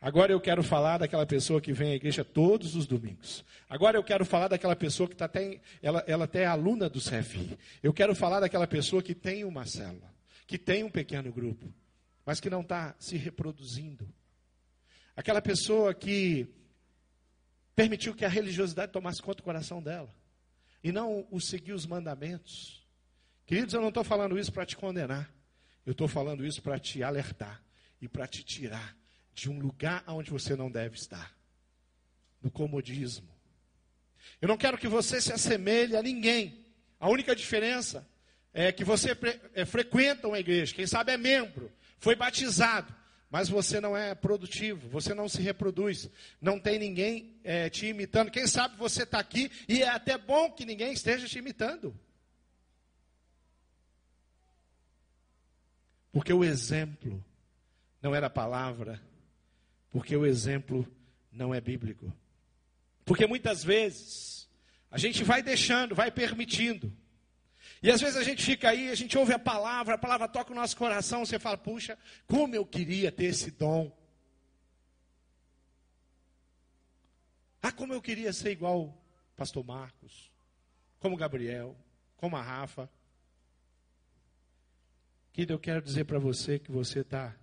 [0.00, 3.44] Agora eu quero falar daquela pessoa que vem à igreja todos os domingos.
[3.68, 6.98] Agora eu quero falar daquela pessoa que tá até, ela, ela até é aluna do
[6.98, 7.58] CFI.
[7.82, 10.10] Eu quero falar daquela pessoa que tem uma célula,
[10.46, 11.70] que tem um pequeno grupo,
[12.24, 14.08] mas que não está se reproduzindo.
[15.14, 16.48] Aquela pessoa que
[17.76, 20.14] permitiu que a religiosidade tomasse conta do coração dela
[20.82, 22.86] e não o seguir os mandamentos.
[23.44, 25.30] Queridos, eu não estou falando isso para te condenar.
[25.84, 27.62] Eu estou falando isso para te alertar
[28.00, 28.98] e para te tirar
[29.34, 31.34] de um lugar onde você não deve estar
[32.42, 33.28] no comodismo.
[34.40, 36.64] Eu não quero que você se assemelhe a ninguém.
[36.98, 38.06] A única diferença
[38.52, 39.16] é que você
[39.54, 42.94] é, frequenta uma igreja, quem sabe é membro, foi batizado,
[43.30, 48.30] mas você não é produtivo, você não se reproduz, não tem ninguém é, te imitando.
[48.30, 51.98] Quem sabe você está aqui e é até bom que ninguém esteja te imitando.
[56.12, 57.24] Porque o exemplo
[58.02, 59.00] não era a palavra,
[59.90, 60.86] porque o exemplo
[61.30, 62.12] não é bíblico.
[63.04, 64.48] Porque muitas vezes
[64.90, 66.92] a gente vai deixando, vai permitindo.
[67.82, 70.52] E às vezes a gente fica aí, a gente ouve a palavra, a palavra toca
[70.52, 73.90] o nosso coração, você fala, puxa, como eu queria ter esse dom.
[77.62, 78.94] Ah, como eu queria ser igual o
[79.36, 80.30] pastor Marcos,
[80.98, 81.76] como Gabriel,
[82.16, 82.90] como a Rafa.
[85.32, 87.34] Querido, eu quero dizer para você que você está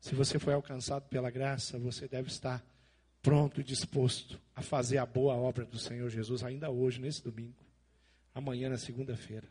[0.00, 2.64] se você foi alcançado pela graça, você deve estar
[3.22, 7.62] pronto e disposto a fazer a boa obra do Senhor Jesus ainda hoje, nesse domingo,
[8.34, 9.46] amanhã, na segunda-feira.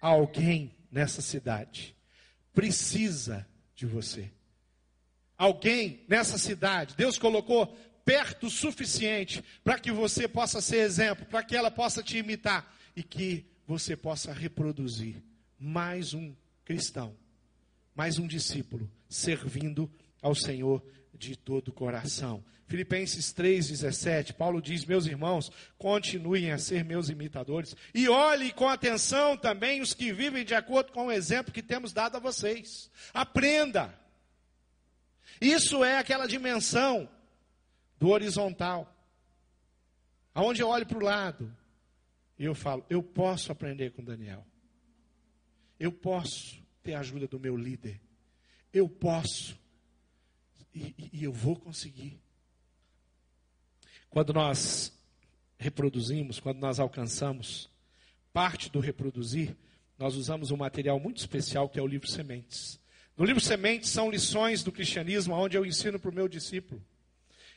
[0.00, 1.94] Alguém nessa cidade
[2.54, 4.30] precisa de você.
[5.36, 7.66] Alguém nessa cidade, Deus colocou
[8.02, 12.74] perto o suficiente para que você possa ser exemplo, para que ela possa te imitar
[12.94, 15.22] e que você possa reproduzir
[15.58, 16.34] mais um
[16.64, 17.14] cristão,
[17.94, 19.90] mais um discípulo servindo
[20.22, 20.82] ao Senhor
[21.14, 22.44] de todo o coração.
[22.66, 29.36] Filipenses 3,17, Paulo diz: Meus irmãos, continuem a ser meus imitadores e olhem com atenção
[29.36, 32.90] também os que vivem de acordo com o exemplo que temos dado a vocês.
[33.14, 33.96] Aprenda.
[35.40, 37.08] Isso é aquela dimensão
[37.98, 38.92] do horizontal,
[40.34, 41.56] aonde eu olho para o lado
[42.38, 44.44] e eu falo: Eu posso aprender com Daniel,
[45.78, 48.00] eu posso ter a ajuda do meu líder,
[48.76, 49.58] eu posso.
[50.74, 52.20] E, e, eu vou conseguir.
[54.10, 54.92] Quando nós
[55.58, 57.70] reproduzimos, quando nós alcançamos
[58.32, 59.56] parte do reproduzir,
[59.98, 62.78] nós usamos um material muito especial que é o livro Sementes.
[63.16, 66.84] No livro Sementes são lições do cristianismo, onde eu ensino para o meu discípulo.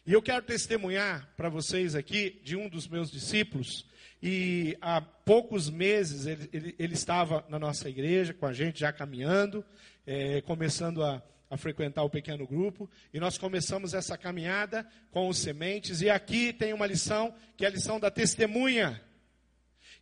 [0.05, 3.85] E eu quero testemunhar para vocês aqui de um dos meus discípulos.
[4.21, 8.91] E há poucos meses ele, ele, ele estava na nossa igreja com a gente, já
[8.91, 9.63] caminhando
[10.11, 15.37] é, começando a, a frequentar o pequeno grupo e nós começamos essa caminhada com os
[15.37, 16.01] sementes.
[16.01, 18.99] E aqui tem uma lição que é a lição da testemunha.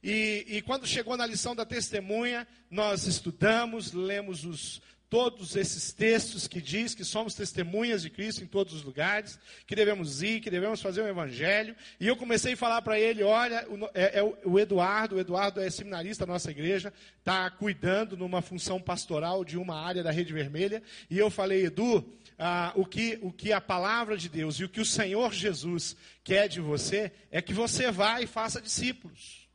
[0.02, 6.48] E, e quando chegou na lição da testemunha, nós estudamos, lemos os, todos esses textos
[6.48, 10.50] que diz que somos testemunhas de Cristo em todos os lugares, que devemos ir, que
[10.50, 11.76] devemos fazer o evangelho.
[12.00, 15.70] E eu comecei a falar para ele, olha, é, é, o Eduardo, o Eduardo é
[15.70, 20.84] seminarista da nossa igreja, está cuidando numa função pastoral de uma área da Rede Vermelha.
[21.10, 22.04] E eu falei, Edu,
[22.38, 25.96] ah, o, que, o que a palavra de Deus e o que o Senhor Jesus
[26.24, 29.48] quer de você é que você vá e faça discípulos.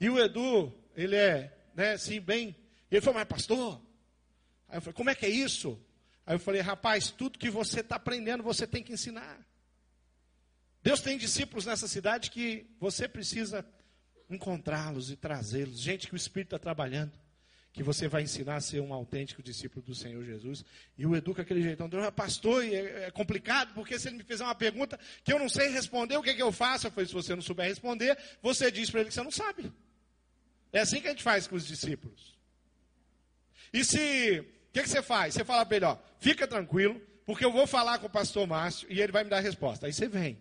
[0.00, 2.56] E o Edu, ele é, né, assim, bem.
[2.90, 3.80] Ele falou, mas pastor,
[4.70, 5.78] Aí eu falei, como é que é isso?
[6.24, 9.44] Aí eu falei, rapaz, tudo que você está aprendendo, você tem que ensinar.
[10.82, 13.66] Deus tem discípulos nessa cidade que você precisa
[14.30, 15.80] encontrá-los e trazê-los.
[15.80, 17.12] Gente que o Espírito está trabalhando,
[17.72, 20.64] que você vai ensinar a ser um autêntico discípulo do Senhor Jesus.
[20.96, 24.44] E o educa aquele jeitão, Deus pastor, é, é, complicado, porque se ele me fizer
[24.44, 26.86] uma pergunta que eu não sei responder, o que, é que eu faço?
[26.86, 29.72] Eu falei, se você não souber responder, você diz para ele que você não sabe.
[30.72, 32.38] É assim que a gente faz com os discípulos.
[33.72, 35.34] E se o que, que, você faz?
[35.34, 38.86] Você fala para ele, ó, fica tranquilo, porque eu vou falar com o pastor Márcio
[38.88, 39.86] e ele vai me dar a resposta.
[39.86, 40.38] Aí você vem.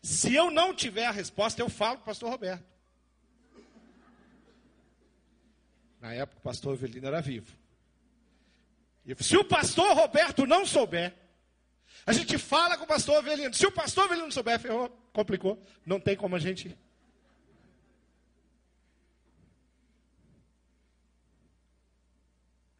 [0.00, 2.64] Se eu não tiver a resposta, eu falo com o pastor Roberto.
[6.00, 7.52] Na época o pastor Avelino era vivo.
[9.04, 11.12] E se o pastor Roberto não souber,
[12.06, 13.52] a gente fala com o pastor Avelino.
[13.54, 15.60] Se o pastor Avelino não souber, ferrou, complicou.
[15.84, 16.76] Não tem como a gente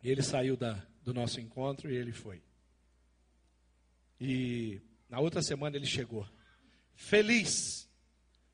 [0.03, 2.43] E ele saiu da, do nosso encontro e ele foi.
[4.21, 6.29] E na outra semana ele chegou.
[6.95, 7.89] Feliz.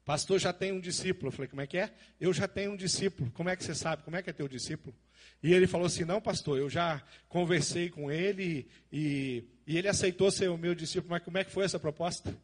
[0.04, 1.28] Pastor, já tem um discípulo.
[1.28, 1.94] Eu falei, como é que é?
[2.20, 3.30] Eu já tenho um discípulo.
[3.32, 4.02] Como é que você sabe?
[4.02, 4.94] Como é que é teu discípulo?
[5.42, 10.30] E ele falou assim: Não, pastor, eu já conversei com ele e, e ele aceitou
[10.30, 11.10] ser o meu discípulo.
[11.10, 12.34] Mas como é que foi essa proposta?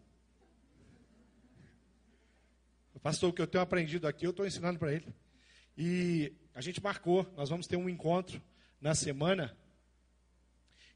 [3.03, 5.14] Pastor, o que eu tenho aprendido aqui, eu estou ensinando para ele.
[5.77, 8.40] E a gente marcou, nós vamos ter um encontro
[8.85, 9.57] na semana.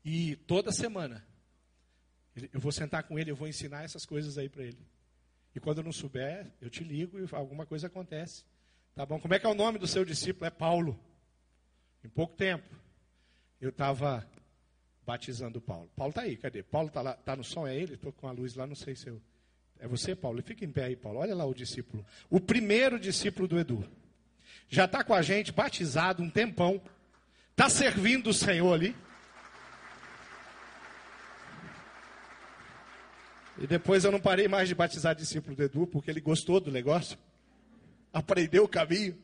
[0.05, 1.27] E toda semana
[2.53, 4.87] eu vou sentar com ele, eu vou ensinar essas coisas aí para ele.
[5.57, 8.45] E quando eu não souber, eu te ligo e alguma coisa acontece.
[8.95, 9.19] Tá bom?
[9.19, 10.45] Como é que é o nome do seu discípulo?
[10.45, 11.01] É Paulo.
[12.05, 12.69] Em pouco tempo,
[13.59, 14.25] eu estava
[15.07, 15.91] batizando Paulo.
[15.97, 16.63] Paulo está aí, cadê?
[16.63, 17.95] Paulo está tá no som, é ele?
[17.95, 19.21] Estou com a luz lá, não sei se eu.
[19.79, 20.43] É você, Paulo?
[20.43, 21.21] Fica em pé aí, Paulo.
[21.21, 22.05] Olha lá o discípulo.
[22.29, 23.83] O primeiro discípulo do Edu.
[24.69, 26.83] Já está com a gente, batizado um tempão.
[27.59, 28.95] Está servindo o Senhor ali?
[33.59, 36.71] E depois eu não parei mais de batizar discípulo do Edu, porque ele gostou do
[36.71, 37.19] negócio,
[38.13, 39.19] aprendeu o caminho.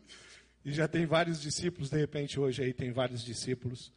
[0.64, 3.92] E já tem vários discípulos, de repente hoje aí tem vários discípulos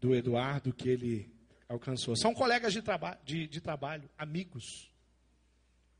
[0.00, 1.34] do Eduardo que ele
[1.68, 2.14] alcançou.
[2.14, 4.92] São colegas de, traba de, de trabalho, amigos.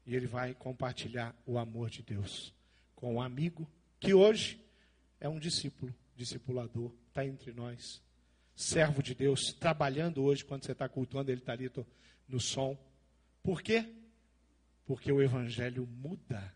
[0.06, 2.54] E ele vai compartilhar o amor de Deus
[2.94, 3.68] com um amigo
[3.98, 4.64] que hoje
[5.18, 8.02] é um discípulo, discipulador está entre nós.
[8.54, 11.70] Servo de Deus, trabalhando hoje, quando você está cultuando, ele está ali
[12.28, 12.76] no som.
[13.42, 13.86] Por quê?
[14.84, 16.54] Porque o Evangelho muda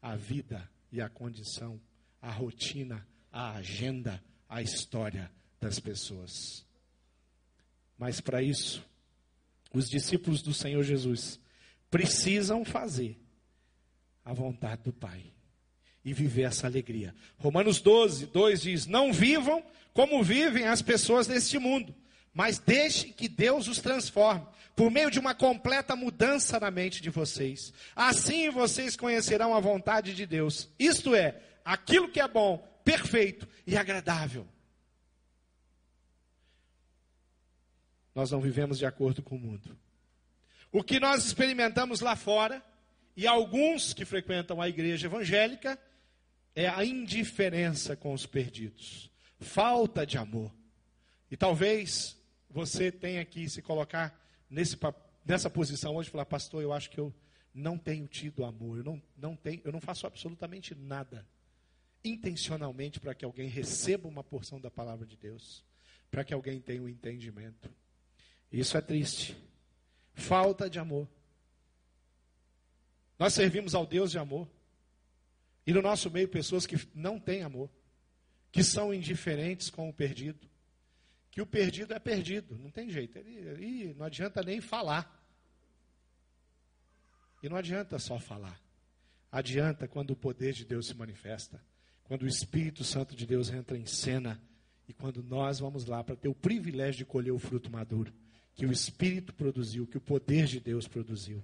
[0.00, 1.80] a vida e a condição,
[2.20, 5.30] a rotina, a agenda, a história
[5.60, 6.66] das pessoas.
[7.98, 8.84] Mas para isso,
[9.72, 11.38] os discípulos do Senhor Jesus
[11.90, 13.20] precisam fazer
[14.24, 15.35] a vontade do Pai
[16.06, 17.12] e viver essa alegria.
[17.36, 21.92] Romanos 12, 2 diz: Não vivam como vivem as pessoas deste mundo,
[22.32, 27.10] mas deixem que Deus os transforme por meio de uma completa mudança na mente de
[27.10, 27.72] vocês.
[27.96, 33.76] Assim vocês conhecerão a vontade de Deus, isto é, aquilo que é bom, perfeito e
[33.76, 34.46] agradável.
[38.14, 39.76] Nós não vivemos de acordo com o mundo.
[40.70, 42.62] O que nós experimentamos lá fora,
[43.16, 45.78] e alguns que frequentam a igreja evangélica,
[46.56, 50.50] é a indiferença com os perdidos, falta de amor.
[51.30, 52.16] E talvez
[52.48, 54.78] você tenha que se colocar nesse,
[55.22, 57.14] nessa posição hoje e falar, pastor, eu acho que eu
[57.52, 61.26] não tenho tido amor, eu não, não, tenho, eu não faço absolutamente nada
[62.02, 65.62] intencionalmente para que alguém receba uma porção da palavra de Deus,
[66.10, 67.70] para que alguém tenha um entendimento.
[68.50, 69.36] Isso é triste.
[70.14, 71.06] Falta de amor.
[73.18, 74.48] Nós servimos ao Deus de amor.
[75.66, 77.68] E no nosso meio, pessoas que não têm amor,
[78.52, 80.48] que são indiferentes com o perdido.
[81.30, 83.18] Que o perdido é perdido, não tem jeito.
[83.18, 85.12] Ele, não adianta nem falar.
[87.42, 88.58] E não adianta só falar.
[89.30, 91.62] Adianta quando o poder de Deus se manifesta,
[92.04, 94.40] quando o Espírito Santo de Deus entra em cena
[94.88, 98.12] E quando nós vamos lá para ter o privilégio de colher o fruto maduro,
[98.54, 101.42] que o Espírito produziu, que o poder de Deus produziu.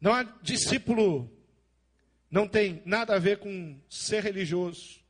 [0.00, 1.30] Não há discípulo,
[2.30, 5.00] não tem nada a ver com ser religioso,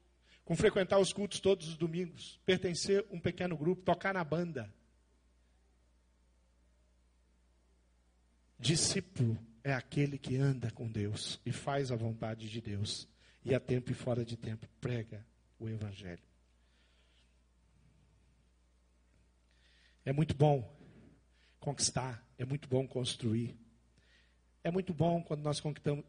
[0.45, 4.73] com frequentar os cultos todos os domingos, pertencer a um pequeno grupo, tocar na banda.
[8.59, 13.07] Discípulo é aquele que anda com Deus e faz a vontade de Deus,
[13.45, 15.25] e a tempo e fora de tempo prega
[15.59, 16.23] o Evangelho.
[20.05, 20.75] É muito bom
[21.61, 23.55] conquistar, é muito bom construir.
[24.69, 25.63] É muito bom quando nós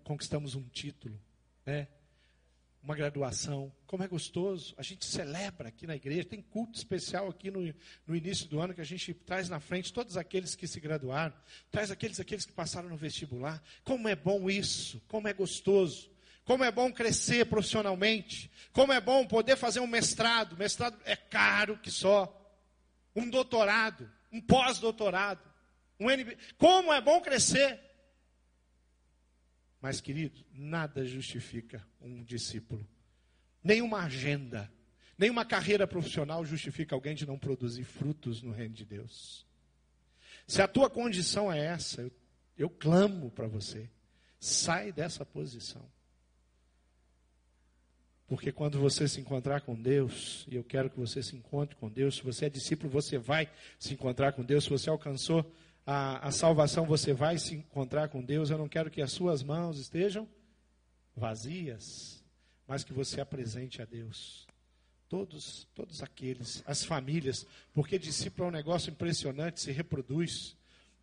[0.04, 1.18] conquistamos um título,
[1.66, 1.88] né?
[2.84, 3.72] uma graduação.
[3.88, 4.76] Como é gostoso.
[4.78, 6.26] A gente celebra aqui na igreja.
[6.26, 7.74] Tem culto especial aqui no,
[8.06, 11.34] no início do ano que a gente traz na frente todos aqueles que se graduaram,
[11.72, 13.64] traz aqueles, aqueles que passaram no vestibular.
[13.86, 16.12] Como é bom isso, como é gostoso.
[16.44, 18.52] Como é bom crescer profissionalmente.
[18.74, 20.58] Como é bom poder fazer um mestrado.
[20.58, 22.28] Mestrado é caro que só
[23.16, 25.50] um doutorado, um pós-doutorado,
[25.98, 26.38] um NB.
[26.58, 27.88] Como é bom crescer.
[29.82, 32.86] Mas, querido, nada justifica um discípulo.
[33.64, 34.72] Nenhuma agenda,
[35.18, 39.46] nenhuma carreira profissional justifica alguém de não produzir frutos no reino de Deus.
[40.48, 42.12] Se a tua condição é essa, eu,
[42.58, 43.90] eu clamo para você,
[44.40, 45.86] sai dessa posição.
[48.28, 51.90] Porque quando você se encontrar com Deus, e eu quero que você se encontre com
[51.90, 53.50] Deus, se você é discípulo, você vai
[53.80, 55.52] se encontrar com Deus, se você alcançou
[55.86, 58.50] a, a salvação, você vai se encontrar com Deus.
[58.50, 60.28] Eu não quero que as suas mãos estejam
[61.16, 62.24] vazias,
[62.68, 64.48] mas que você apresente a Deus.
[65.08, 70.56] Todos, todos aqueles, as famílias, porque discípulo é um negócio impressionante, se reproduz.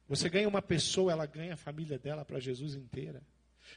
[0.09, 3.21] Você ganha uma pessoa, ela ganha a família dela para Jesus inteira.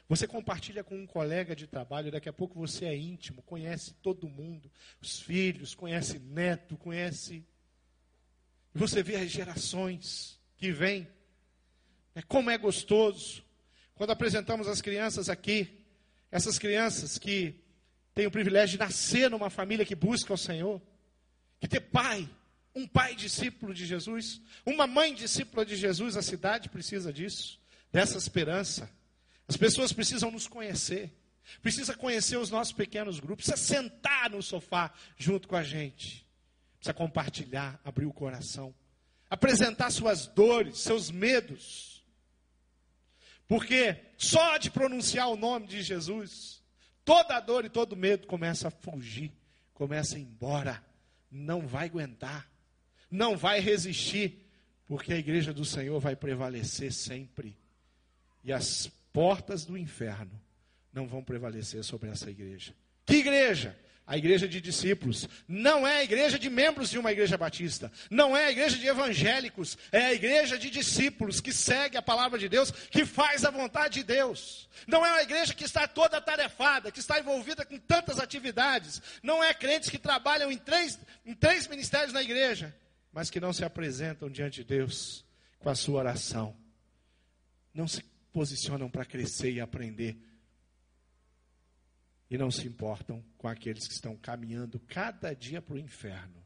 [0.08, 4.28] Você compartilha com um colega de trabalho, daqui a pouco você é íntimo, conhece todo
[4.28, 4.70] mundo,
[5.00, 7.44] os filhos, conhece neto, conhece.
[8.74, 11.08] E você vê as gerações que vêm.
[12.14, 13.42] É como é gostoso.
[13.94, 15.86] Quando apresentamos as crianças aqui,
[16.30, 17.54] essas crianças que
[18.14, 20.80] têm o privilégio de nascer numa família que busca o Senhor,
[21.58, 22.28] que ter pai,
[22.74, 27.58] um pai discípulo de Jesus, uma mãe discípula de Jesus, a cidade precisa disso,
[27.90, 28.90] dessa esperança.
[29.48, 31.10] As pessoas precisam nos conhecer,
[31.62, 36.26] precisa conhecer os nossos pequenos grupos, precisa sentar no sofá junto com a gente,
[36.76, 38.74] precisa compartilhar, abrir o coração,
[39.30, 42.04] apresentar suas dores, seus medos.
[43.46, 46.62] Porque só de pronunciar o nome de Jesus,
[47.04, 49.32] toda a dor e todo medo começa a fugir,
[49.72, 50.84] começa a ir embora,
[51.30, 52.50] não vai aguentar,
[53.10, 54.46] não vai resistir,
[54.86, 57.56] porque a igreja do Senhor vai prevalecer sempre.
[58.42, 60.40] E as portas do inferno
[60.92, 62.74] não vão prevalecer sobre essa igreja.
[63.06, 63.78] Que igreja?
[64.06, 65.28] A igreja de discípulos.
[65.46, 67.92] Não é a igreja de membros de uma igreja batista.
[68.10, 69.78] Não é a igreja de evangélicos.
[69.92, 74.00] É a igreja de discípulos que segue a palavra de Deus, que faz a vontade
[74.00, 74.68] de Deus.
[74.86, 79.00] Não é uma igreja que está toda atarefada, que está envolvida com tantas atividades.
[79.22, 82.74] Não é crentes que trabalham em três, em três ministérios na igreja,
[83.12, 85.24] mas que não se apresentam diante de Deus
[85.60, 86.56] com a sua oração.
[87.72, 90.16] Não se posicionam para crescer e aprender.
[92.30, 96.40] E não se importam com aqueles que estão caminhando cada dia para o inferno.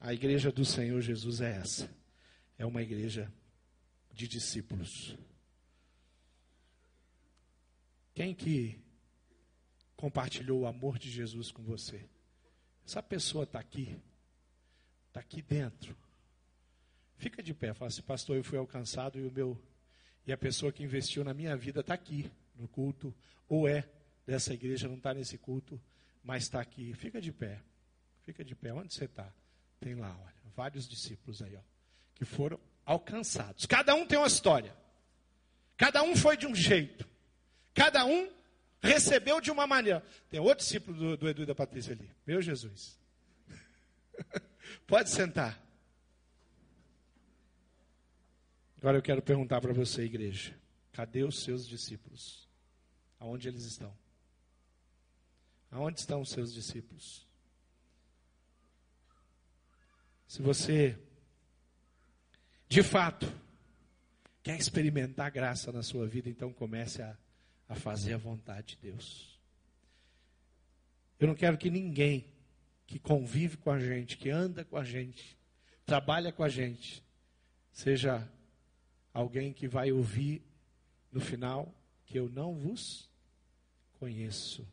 [0.00, 1.88] A igreja do Senhor Jesus é essa.
[2.58, 3.32] É uma igreja
[4.12, 5.16] de discípulos.
[8.12, 8.78] Quem que
[9.96, 12.04] compartilhou o amor de Jesus com você?
[12.86, 13.96] Essa pessoa está aqui,
[15.08, 15.96] está aqui dentro.
[17.16, 19.60] Fica de pé, fala assim, pastor, eu fui alcançado e o meu
[20.26, 23.14] e a pessoa que investiu na minha vida está aqui no culto,
[23.48, 23.88] ou é
[24.26, 25.80] dessa igreja, não está nesse culto,
[26.22, 26.94] mas está aqui.
[26.94, 27.60] Fica de pé.
[28.22, 28.72] Fica de pé.
[28.72, 29.32] Onde você está?
[29.80, 31.60] Tem lá, olha, vários discípulos aí, ó,
[32.14, 33.66] que foram alcançados.
[33.66, 34.74] Cada um tem uma história.
[35.76, 37.08] Cada um foi de um jeito.
[37.74, 38.30] Cada um
[38.80, 40.02] recebeu de uma maneira.
[40.30, 42.10] Tem outro discípulo do, do Edu e da Patrícia ali.
[42.26, 42.98] Meu Jesus.
[44.86, 45.60] Pode sentar.
[48.78, 50.54] Agora eu quero perguntar para você, igreja:
[50.92, 52.43] cadê os seus discípulos?
[53.24, 53.90] Aonde eles estão?
[55.70, 57.26] Aonde estão os seus discípulos?
[60.28, 60.98] Se você,
[62.68, 63.26] de fato,
[64.42, 67.16] quer experimentar graça na sua vida, então comece a,
[67.66, 69.40] a fazer a vontade de Deus.
[71.18, 72.30] Eu não quero que ninguém
[72.86, 75.38] que convive com a gente, que anda com a gente,
[75.86, 77.02] trabalha com a gente,
[77.72, 78.30] seja
[79.14, 80.42] alguém que vai ouvir
[81.10, 83.13] no final que eu não vos
[84.04, 84.68] conheço.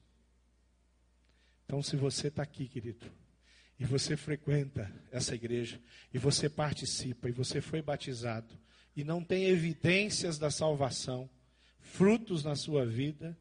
[1.64, 3.10] Então, se você está aqui, querido,
[3.80, 5.80] e você frequenta essa igreja,
[6.14, 8.54] e você participa, e você foi batizado,
[8.94, 11.30] e não tem evidências da salvação,
[11.80, 13.38] frutos na sua vida,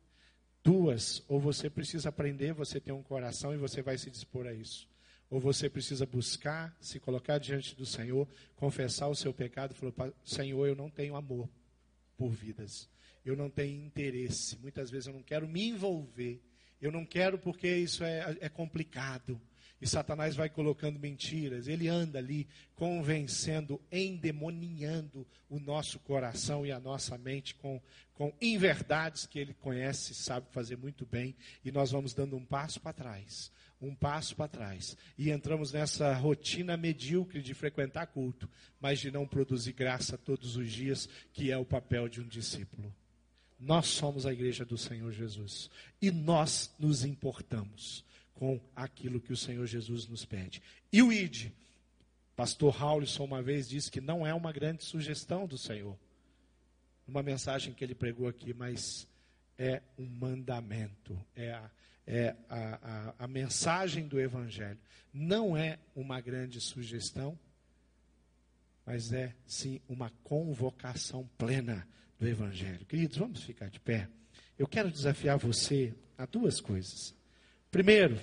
[0.63, 4.55] duas, ou você precisa aprender, você tem um coração e você vai se dispor a
[4.55, 4.89] isso.
[5.29, 10.67] Ou você precisa buscar, se colocar diante do Senhor, confessar o seu pecado, falar: Senhor,
[10.67, 11.49] eu não tenho amor
[12.17, 12.89] por vidas.
[13.25, 14.59] Eu não tenho interesse.
[14.59, 16.41] Muitas vezes eu não quero me envolver.
[16.81, 19.41] Eu não quero porque isso é, é complicado.
[19.81, 21.67] E Satanás vai colocando mentiras.
[21.67, 27.81] Ele anda ali convencendo, endemoniando o nosso coração e a nossa mente com,
[28.13, 31.35] com inverdades que ele conhece, sabe fazer muito bem.
[31.65, 33.51] E nós vamos dando um passo para trás,
[33.81, 34.97] um passo para trás.
[35.17, 40.71] E entramos nessa rotina medíocre de frequentar culto, mas de não produzir graça todos os
[40.71, 42.95] dias, que é o papel de um discípulo.
[43.61, 45.71] Nós somos a igreja do Senhor Jesus.
[46.01, 48.03] E nós nos importamos
[48.33, 50.63] com aquilo que o Senhor Jesus nos pede.
[50.91, 51.53] E o ID,
[52.35, 55.95] pastor Raulison uma vez disse que não é uma grande sugestão do Senhor.
[57.07, 59.07] Uma mensagem que ele pregou aqui, mas
[59.59, 61.71] é um mandamento, é a,
[62.07, 64.79] é a, a, a mensagem do Evangelho.
[65.13, 67.39] Não é uma grande sugestão,
[68.87, 71.87] mas é sim uma convocação plena
[72.21, 72.85] do Evangelho.
[72.85, 74.07] Queridos, vamos ficar de pé.
[74.59, 77.15] Eu quero desafiar você a duas coisas.
[77.71, 78.21] Primeiro,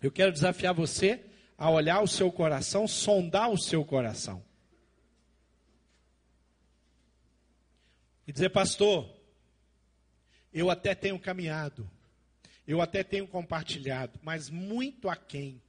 [0.00, 1.20] eu quero desafiar você
[1.58, 4.42] a olhar o seu coração, sondar o seu coração.
[8.24, 9.12] E dizer, pastor,
[10.52, 11.90] eu até tenho caminhado,
[12.68, 15.60] eu até tenho compartilhado, mas muito aquém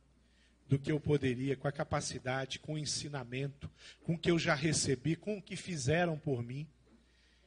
[0.70, 3.70] do que eu poderia, com a capacidade, com o ensinamento,
[4.04, 6.68] com o que eu já recebi, com o que fizeram por mim.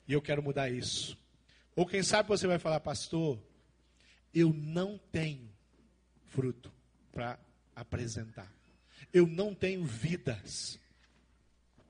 [0.06, 1.18] E eu quero mudar isso.
[1.74, 3.38] Ou quem sabe você vai falar, pastor,
[4.32, 5.48] eu não tenho
[6.24, 6.72] fruto
[7.12, 7.38] para
[7.74, 8.50] apresentar.
[9.12, 10.78] Eu não tenho vidas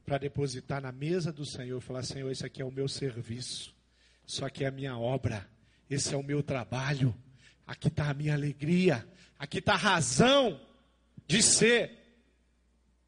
[0.04, 1.80] para depositar na mesa do Senhor.
[1.80, 3.74] Falar, Senhor, esse aqui é o meu serviço.
[4.26, 5.48] Isso aqui é a minha obra.
[5.90, 7.14] Esse é o meu trabalho.
[7.66, 9.06] Aqui está a minha alegria.
[9.38, 10.60] Aqui está a razão
[11.26, 11.90] de ser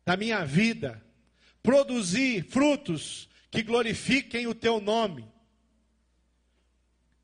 [0.05, 1.03] da minha vida.
[1.63, 5.31] Produzir frutos que glorifiquem o teu nome.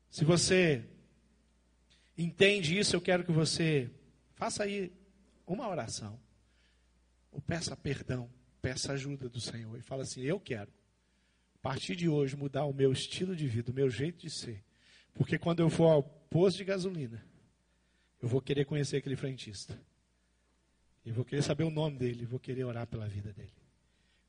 [0.09, 0.87] Se você
[2.17, 3.91] entende isso, eu quero que você
[4.35, 4.91] faça aí
[5.45, 6.19] uma oração.
[7.31, 8.29] Ou peça perdão,
[8.61, 10.71] peça ajuda do Senhor e fala assim: Eu quero,
[11.55, 14.63] a partir de hoje, mudar o meu estilo de vida, o meu jeito de ser.
[15.13, 17.25] Porque quando eu for ao posto de gasolina,
[18.21, 19.79] eu vou querer conhecer aquele frentista.
[21.05, 23.64] E vou querer saber o nome dele, vou querer orar pela vida dele.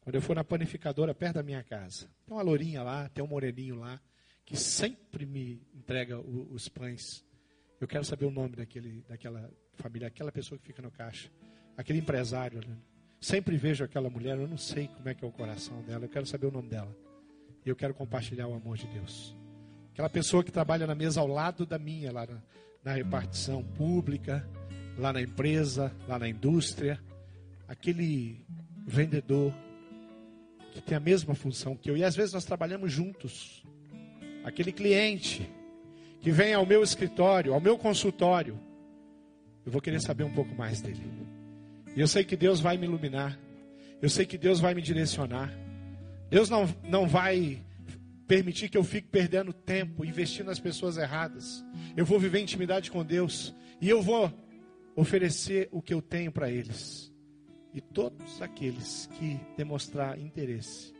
[0.06, 3.26] Quando eu for na panificadora perto da minha casa, tem uma lourinha lá, tem um
[3.26, 4.00] moreninho lá,
[4.44, 7.26] que sempre me entrega os pães
[7.78, 11.30] eu quero saber o nome daquele, daquela família, aquela pessoa que fica no caixa,
[11.76, 12.60] aquele empresário.
[12.66, 12.74] Né?
[13.20, 16.08] Sempre vejo aquela mulher, eu não sei como é que é o coração dela, eu
[16.08, 16.94] quero saber o nome dela.
[17.64, 19.36] E eu quero compartilhar o amor de Deus.
[19.92, 22.42] Aquela pessoa que trabalha na mesa ao lado da minha, lá na,
[22.82, 24.48] na repartição pública,
[24.96, 26.98] lá na empresa, lá na indústria.
[27.68, 28.46] Aquele
[28.86, 29.52] vendedor
[30.76, 31.96] que tem a mesma função que eu.
[31.96, 33.64] E às vezes nós trabalhamos juntos.
[34.44, 35.50] Aquele cliente
[36.20, 38.58] que vem ao meu escritório, ao meu consultório,
[39.64, 41.02] eu vou querer saber um pouco mais dele.
[41.96, 43.38] E eu sei que Deus vai me iluminar.
[44.00, 45.52] Eu sei que Deus vai me direcionar.
[46.30, 47.62] Deus não, não vai
[48.26, 51.64] permitir que eu fique perdendo tempo, investindo nas pessoas erradas.
[51.96, 53.54] Eu vou viver intimidade com Deus.
[53.80, 54.32] E eu vou
[54.94, 57.12] oferecer o que eu tenho para eles.
[57.76, 60.94] E todos aqueles que demonstrar interesse,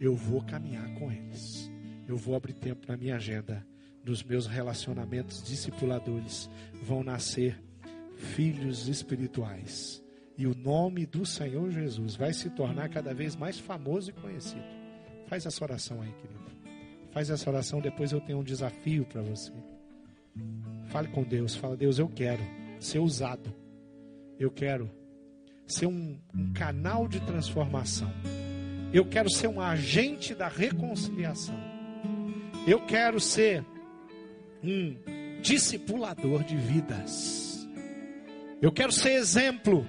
[0.00, 1.68] eu vou caminhar com eles.
[2.06, 3.66] Eu vou abrir tempo na minha agenda
[4.04, 6.48] nos meus relacionamentos discipuladores
[6.82, 7.60] vão nascer
[8.16, 10.02] filhos espirituais.
[10.36, 14.64] E o nome do Senhor Jesus vai se tornar cada vez mais famoso e conhecido.
[15.26, 16.40] Faz essa oração aí, querido.
[17.10, 19.52] Faz essa oração, depois eu tenho um desafio para você.
[20.86, 22.42] Fale com Deus, fala, Deus, eu quero
[22.80, 23.52] ser usado.
[24.38, 24.90] Eu quero
[25.66, 28.12] ser um, um canal de transformação.
[28.92, 31.58] Eu quero ser um agente da reconciliação.
[32.66, 33.64] Eu quero ser
[34.62, 34.96] um
[35.40, 37.66] discipulador de vidas.
[38.60, 39.86] Eu quero ser exemplo.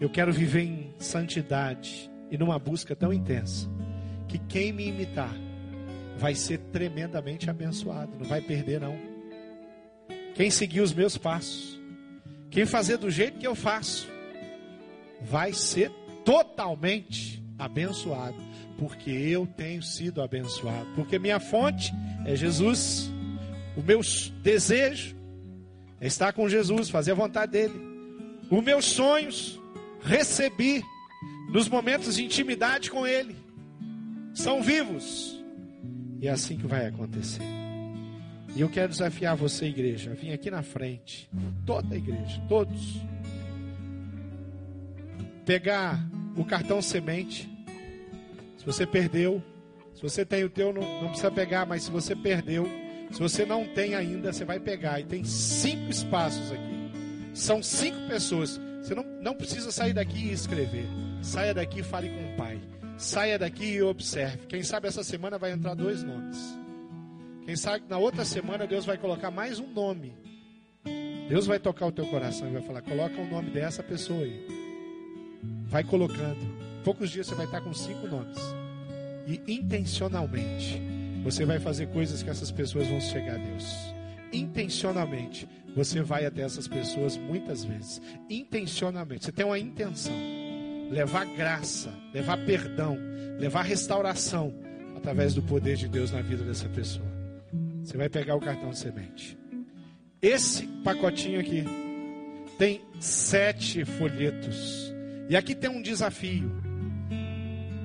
[0.00, 3.68] Eu quero viver em santidade e numa busca tão intensa
[4.28, 5.34] que quem me imitar
[6.16, 8.96] vai ser tremendamente abençoado, não vai perder não.
[10.34, 11.80] Quem seguir os meus passos,
[12.50, 14.08] quem fazer do jeito que eu faço,
[15.22, 15.90] vai ser
[16.24, 18.36] totalmente abençoado,
[18.78, 21.92] porque eu tenho sido abençoado, porque minha fonte
[22.24, 23.10] é Jesus
[23.76, 24.00] o meu
[24.42, 25.14] desejo
[26.00, 27.74] É estar com Jesus, fazer a vontade dele.
[28.50, 29.58] Os meus sonhos
[30.02, 30.82] recebi
[31.50, 33.34] nos momentos de intimidade com ele.
[34.34, 35.42] São vivos.
[36.20, 37.42] E é assim que vai acontecer.
[38.54, 41.28] E eu quero desafiar você, igreja, vim aqui na frente,
[41.64, 43.00] toda a igreja, todos,
[45.46, 46.04] pegar
[46.36, 47.48] o cartão semente.
[48.58, 49.42] Se você perdeu,
[49.94, 52.68] se você tem o teu, não, não precisa pegar, mas se você perdeu,
[53.12, 55.00] se você não tem ainda, você vai pegar.
[55.00, 56.90] E tem cinco espaços aqui.
[57.32, 58.60] São cinco pessoas.
[58.82, 60.86] Você não, não precisa sair daqui e escrever.
[61.22, 62.60] Saia daqui e fale com o Pai.
[62.98, 64.46] Saia daqui e observe.
[64.48, 66.36] Quem sabe essa semana vai entrar dois nomes.
[67.44, 70.16] Quem sabe na outra semana Deus vai colocar mais um nome.
[71.28, 74.55] Deus vai tocar o teu coração e vai falar: coloca o nome dessa pessoa aí.
[75.66, 76.56] Vai colocando.
[76.84, 78.38] Poucos dias você vai estar com cinco nomes.
[79.26, 80.80] E intencionalmente
[81.24, 83.66] você vai fazer coisas que essas pessoas vão chegar a Deus.
[84.32, 88.00] Intencionalmente você vai até essas pessoas muitas vezes.
[88.30, 89.24] Intencionalmente.
[89.24, 90.14] Você tem uma intenção.
[90.90, 92.96] Levar graça, levar perdão,
[93.38, 94.54] levar restauração
[94.96, 97.06] através do poder de Deus na vida dessa pessoa.
[97.82, 99.36] Você vai pegar o cartão de semente.
[100.22, 101.64] Esse pacotinho aqui
[102.56, 104.95] tem sete folhetos.
[105.28, 106.50] E aqui tem um desafio: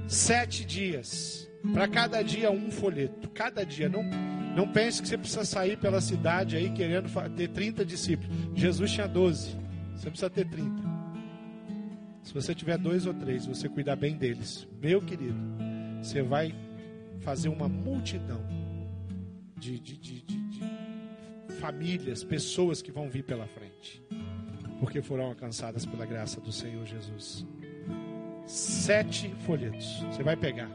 [0.08, 1.50] sete dias.
[1.74, 3.30] Para cada dia, um folheto.
[3.30, 3.88] Cada dia.
[3.88, 4.04] Não,
[4.56, 8.36] não pense que você precisa sair pela cidade aí querendo ter 30 discípulos.
[8.56, 9.56] Jesus tinha 12.
[9.96, 10.92] Você precisa ter 30.
[12.24, 15.38] Se você tiver dois ou três, você cuidar bem deles, meu querido,
[16.02, 16.54] você vai
[17.20, 18.42] fazer uma multidão
[19.58, 20.62] de, de, de, de,
[21.60, 24.02] famílias, pessoas que vão vir pela frente,
[24.82, 27.46] porque foram alcançadas pela graça do Senhor Jesus.
[28.48, 30.70] Sete folhetos, você vai pegar.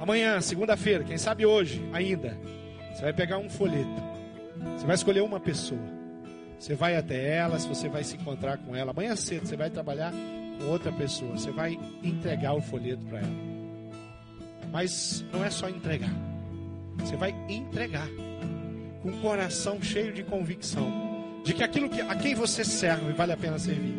[0.00, 2.38] Amanhã, segunda-feira, quem sabe hoje ainda,
[2.94, 4.00] você vai pegar um folheto.
[4.76, 5.82] Você vai escolher uma pessoa.
[6.56, 8.92] Você vai até ela, se você vai se encontrar com ela.
[8.92, 10.12] Amanhã cedo você vai trabalhar
[10.60, 11.32] com outra pessoa.
[11.32, 13.52] Você vai entregar o folheto para ela.
[14.70, 16.14] Mas não é só entregar.
[16.98, 18.06] Você vai entregar
[19.02, 21.01] com o coração cheio de convicção
[21.44, 23.94] de que aquilo que, a quem você serve vale a pena servir,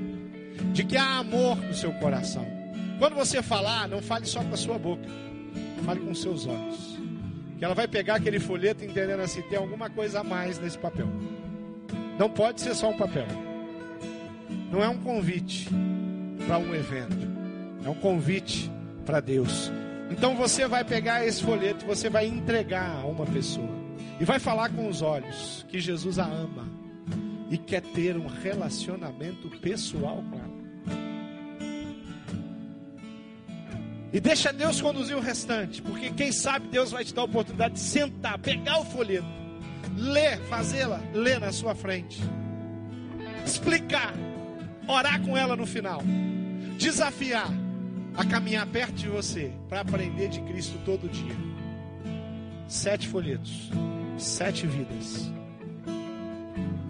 [0.71, 2.45] de que há amor no seu coração.
[2.99, 5.03] Quando você falar, não fale só com a sua boca,
[5.85, 6.97] fale com seus olhos.
[7.57, 11.07] Que ela vai pegar aquele folheto entendendo assim: tem alguma coisa a mais nesse papel.
[12.17, 13.27] Não pode ser só um papel.
[14.71, 15.67] Não é um convite
[16.47, 17.27] para um evento,
[17.85, 18.71] é um convite
[19.05, 19.71] para Deus.
[20.09, 23.69] Então você vai pegar esse folheto, você vai entregar a uma pessoa
[24.19, 26.82] e vai falar com os olhos que Jesus a ama
[27.49, 30.53] e quer ter um relacionamento pessoal com ela.
[34.13, 37.73] E deixa Deus conduzir o restante, porque quem sabe Deus vai te dar a oportunidade
[37.73, 39.25] de sentar, pegar o folheto,
[39.97, 42.21] ler, fazê-la, ler na sua frente,
[43.43, 44.13] explicar,
[44.87, 45.99] orar com ela no final,
[46.77, 47.47] desafiar
[48.15, 51.35] a caminhar perto de você para aprender de Cristo todo dia.
[52.67, 53.71] Sete folhetos,
[54.17, 55.31] sete vidas.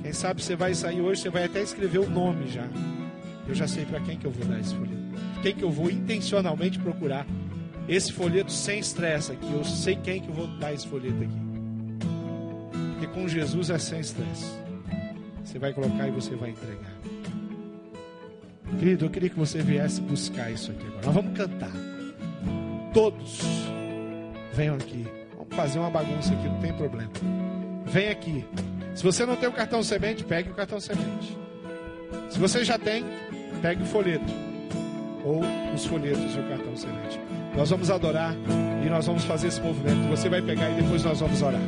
[0.03, 2.67] Quem sabe você vai sair hoje, você vai até escrever o nome já.
[3.47, 5.01] Eu já sei para quem que eu vou dar esse folheto.
[5.41, 7.25] Quem que eu vou intencionalmente procurar
[7.87, 9.51] esse folheto sem estresse aqui.
[9.51, 11.41] Eu sei quem que eu vou dar esse folheto aqui.
[12.91, 14.45] Porque com Jesus é sem estresse.
[15.43, 16.93] Você vai colocar e você vai entregar.
[18.79, 21.05] Querido, eu queria que você viesse buscar isso aqui agora.
[21.05, 21.71] Nós vamos cantar.
[22.93, 23.41] Todos
[24.53, 25.05] venham aqui.
[25.37, 27.11] Vamos fazer uma bagunça aqui, não tem problema.
[27.85, 28.45] Vem aqui.
[28.95, 31.37] Se você não tem o cartão semente, pegue o cartão semente.
[32.29, 33.03] Se você já tem,
[33.61, 34.31] pegue o folheto.
[35.23, 35.41] Ou
[35.73, 37.19] os folhetos e o cartão semente.
[37.55, 38.35] Nós vamos adorar
[38.85, 40.09] e nós vamos fazer esse movimento.
[40.09, 41.61] Você vai pegar e depois nós vamos orar.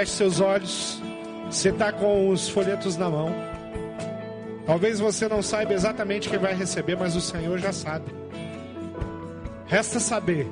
[0.00, 0.98] Feche seus olhos.
[1.50, 3.34] Você está com os folhetos na mão.
[4.64, 8.06] Talvez você não saiba exatamente o que vai receber, mas o Senhor já sabe.
[9.66, 10.50] Resta saber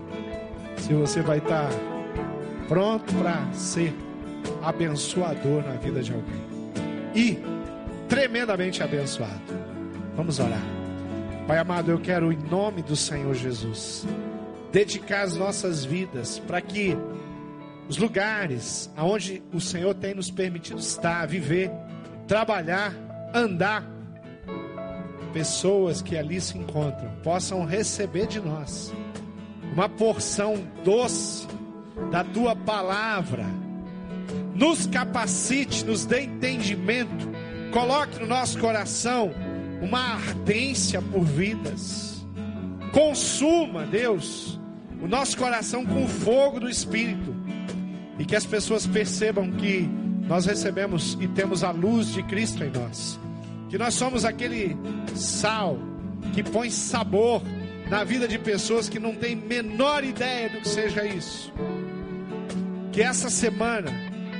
[0.77, 1.71] se você vai estar
[2.69, 3.95] pronto para ser
[4.63, 6.45] abençoador na vida de alguém.
[7.15, 7.39] E
[8.07, 9.41] tremendamente abençoado.
[10.15, 10.63] Vamos orar.
[11.47, 14.07] Pai amado, eu quero, em nome do Senhor Jesus,
[14.71, 16.95] dedicar as nossas vidas para que
[17.89, 21.71] os lugares aonde o Senhor tem nos permitido estar, viver,
[22.27, 22.93] trabalhar,
[23.35, 23.83] andar,
[25.33, 28.93] pessoas que ali se encontram possam receber de nós
[29.73, 31.47] uma porção doce
[32.11, 33.47] da tua palavra.
[34.55, 37.29] Nos capacite, nos dê entendimento,
[37.73, 39.31] coloque no nosso coração
[39.81, 42.27] uma ardência por vidas.
[42.93, 44.59] Consuma, Deus,
[45.01, 47.38] o nosso coração com o fogo do Espírito
[48.19, 49.89] e que as pessoas percebam que
[50.27, 53.19] nós recebemos e temos a luz de Cristo em nós,
[53.71, 54.77] que nós somos aquele
[55.15, 55.79] sal
[56.35, 57.43] que põe sabor
[57.89, 61.53] na vida de pessoas que não têm menor ideia do que seja isso.
[62.93, 63.91] Que essa semana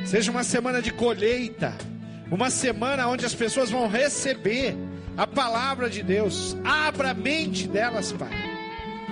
[0.05, 1.75] seja uma semana de colheita,
[2.31, 4.77] uma semana onde as pessoas vão receber
[5.17, 6.57] a palavra de Deus.
[6.65, 8.48] Abra a mente delas, Pai.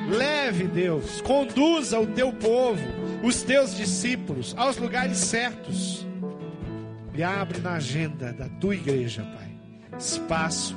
[0.08, 2.82] Leve, Deus, conduza o teu povo,
[3.22, 6.06] os teus discípulos, aos lugares certos.
[7.14, 9.50] E abre na agenda da tua igreja, Pai,
[9.98, 10.76] espaço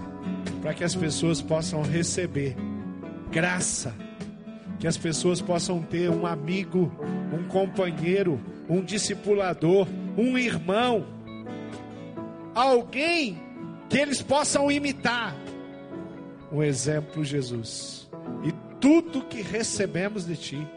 [0.61, 2.55] para que as pessoas possam receber
[3.31, 3.93] graça,
[4.79, 6.91] que as pessoas possam ter um amigo,
[7.33, 11.05] um companheiro, um discipulador, um irmão,
[12.53, 13.41] alguém
[13.89, 15.35] que eles possam imitar.
[16.51, 18.09] Um exemplo, Jesus.
[18.43, 20.67] E tudo que recebemos de Ti,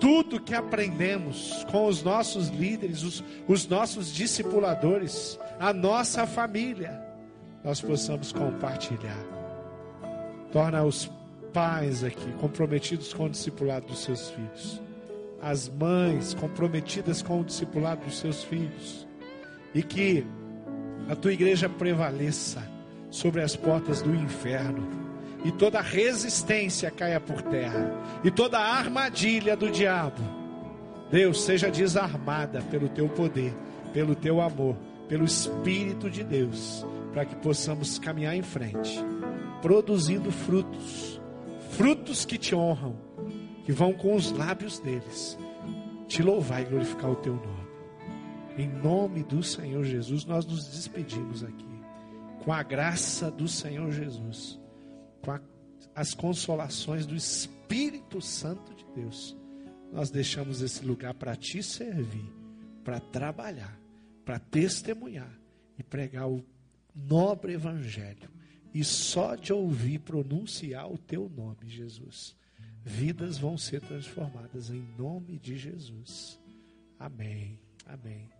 [0.00, 7.00] tudo que aprendemos com os nossos líderes, os, os nossos discipuladores, a nossa família,
[7.64, 9.24] nós possamos compartilhar.
[10.52, 11.10] Torna os
[11.52, 14.82] pais aqui comprometidos com o discipulado dos seus filhos,
[15.40, 19.06] as mães comprometidas com o discipulado dos seus filhos,
[19.74, 20.26] e que
[21.08, 22.62] a tua igreja prevaleça
[23.10, 25.01] sobre as portas do inferno
[25.44, 27.92] e toda resistência caia por terra.
[28.22, 30.22] E toda armadilha do diabo,
[31.10, 33.54] Deus, seja desarmada pelo teu poder,
[33.92, 34.76] pelo teu amor,
[35.08, 38.98] pelo Espírito de Deus, para que possamos caminhar em frente,
[39.60, 41.20] produzindo frutos,
[41.70, 42.96] frutos que te honram,
[43.64, 45.38] que vão com os lábios deles
[46.12, 47.62] te louvar e glorificar o teu nome.
[48.58, 51.80] Em nome do Senhor Jesus, nós nos despedimos aqui,
[52.44, 54.60] com a graça do Senhor Jesus,
[55.22, 55.40] com a,
[55.94, 59.36] as consolações do Espírito Santo de Deus.
[59.92, 62.30] Nós deixamos esse lugar para te servir,
[62.84, 63.78] para trabalhar,
[64.24, 65.32] para testemunhar
[65.78, 66.44] e pregar o
[66.94, 68.30] nobre Evangelho.
[68.74, 72.34] E só de ouvir pronunciar o teu nome, Jesus,
[72.82, 76.40] vidas vão ser transformadas em nome de Jesus.
[76.98, 77.58] Amém.
[77.84, 78.30] Amém.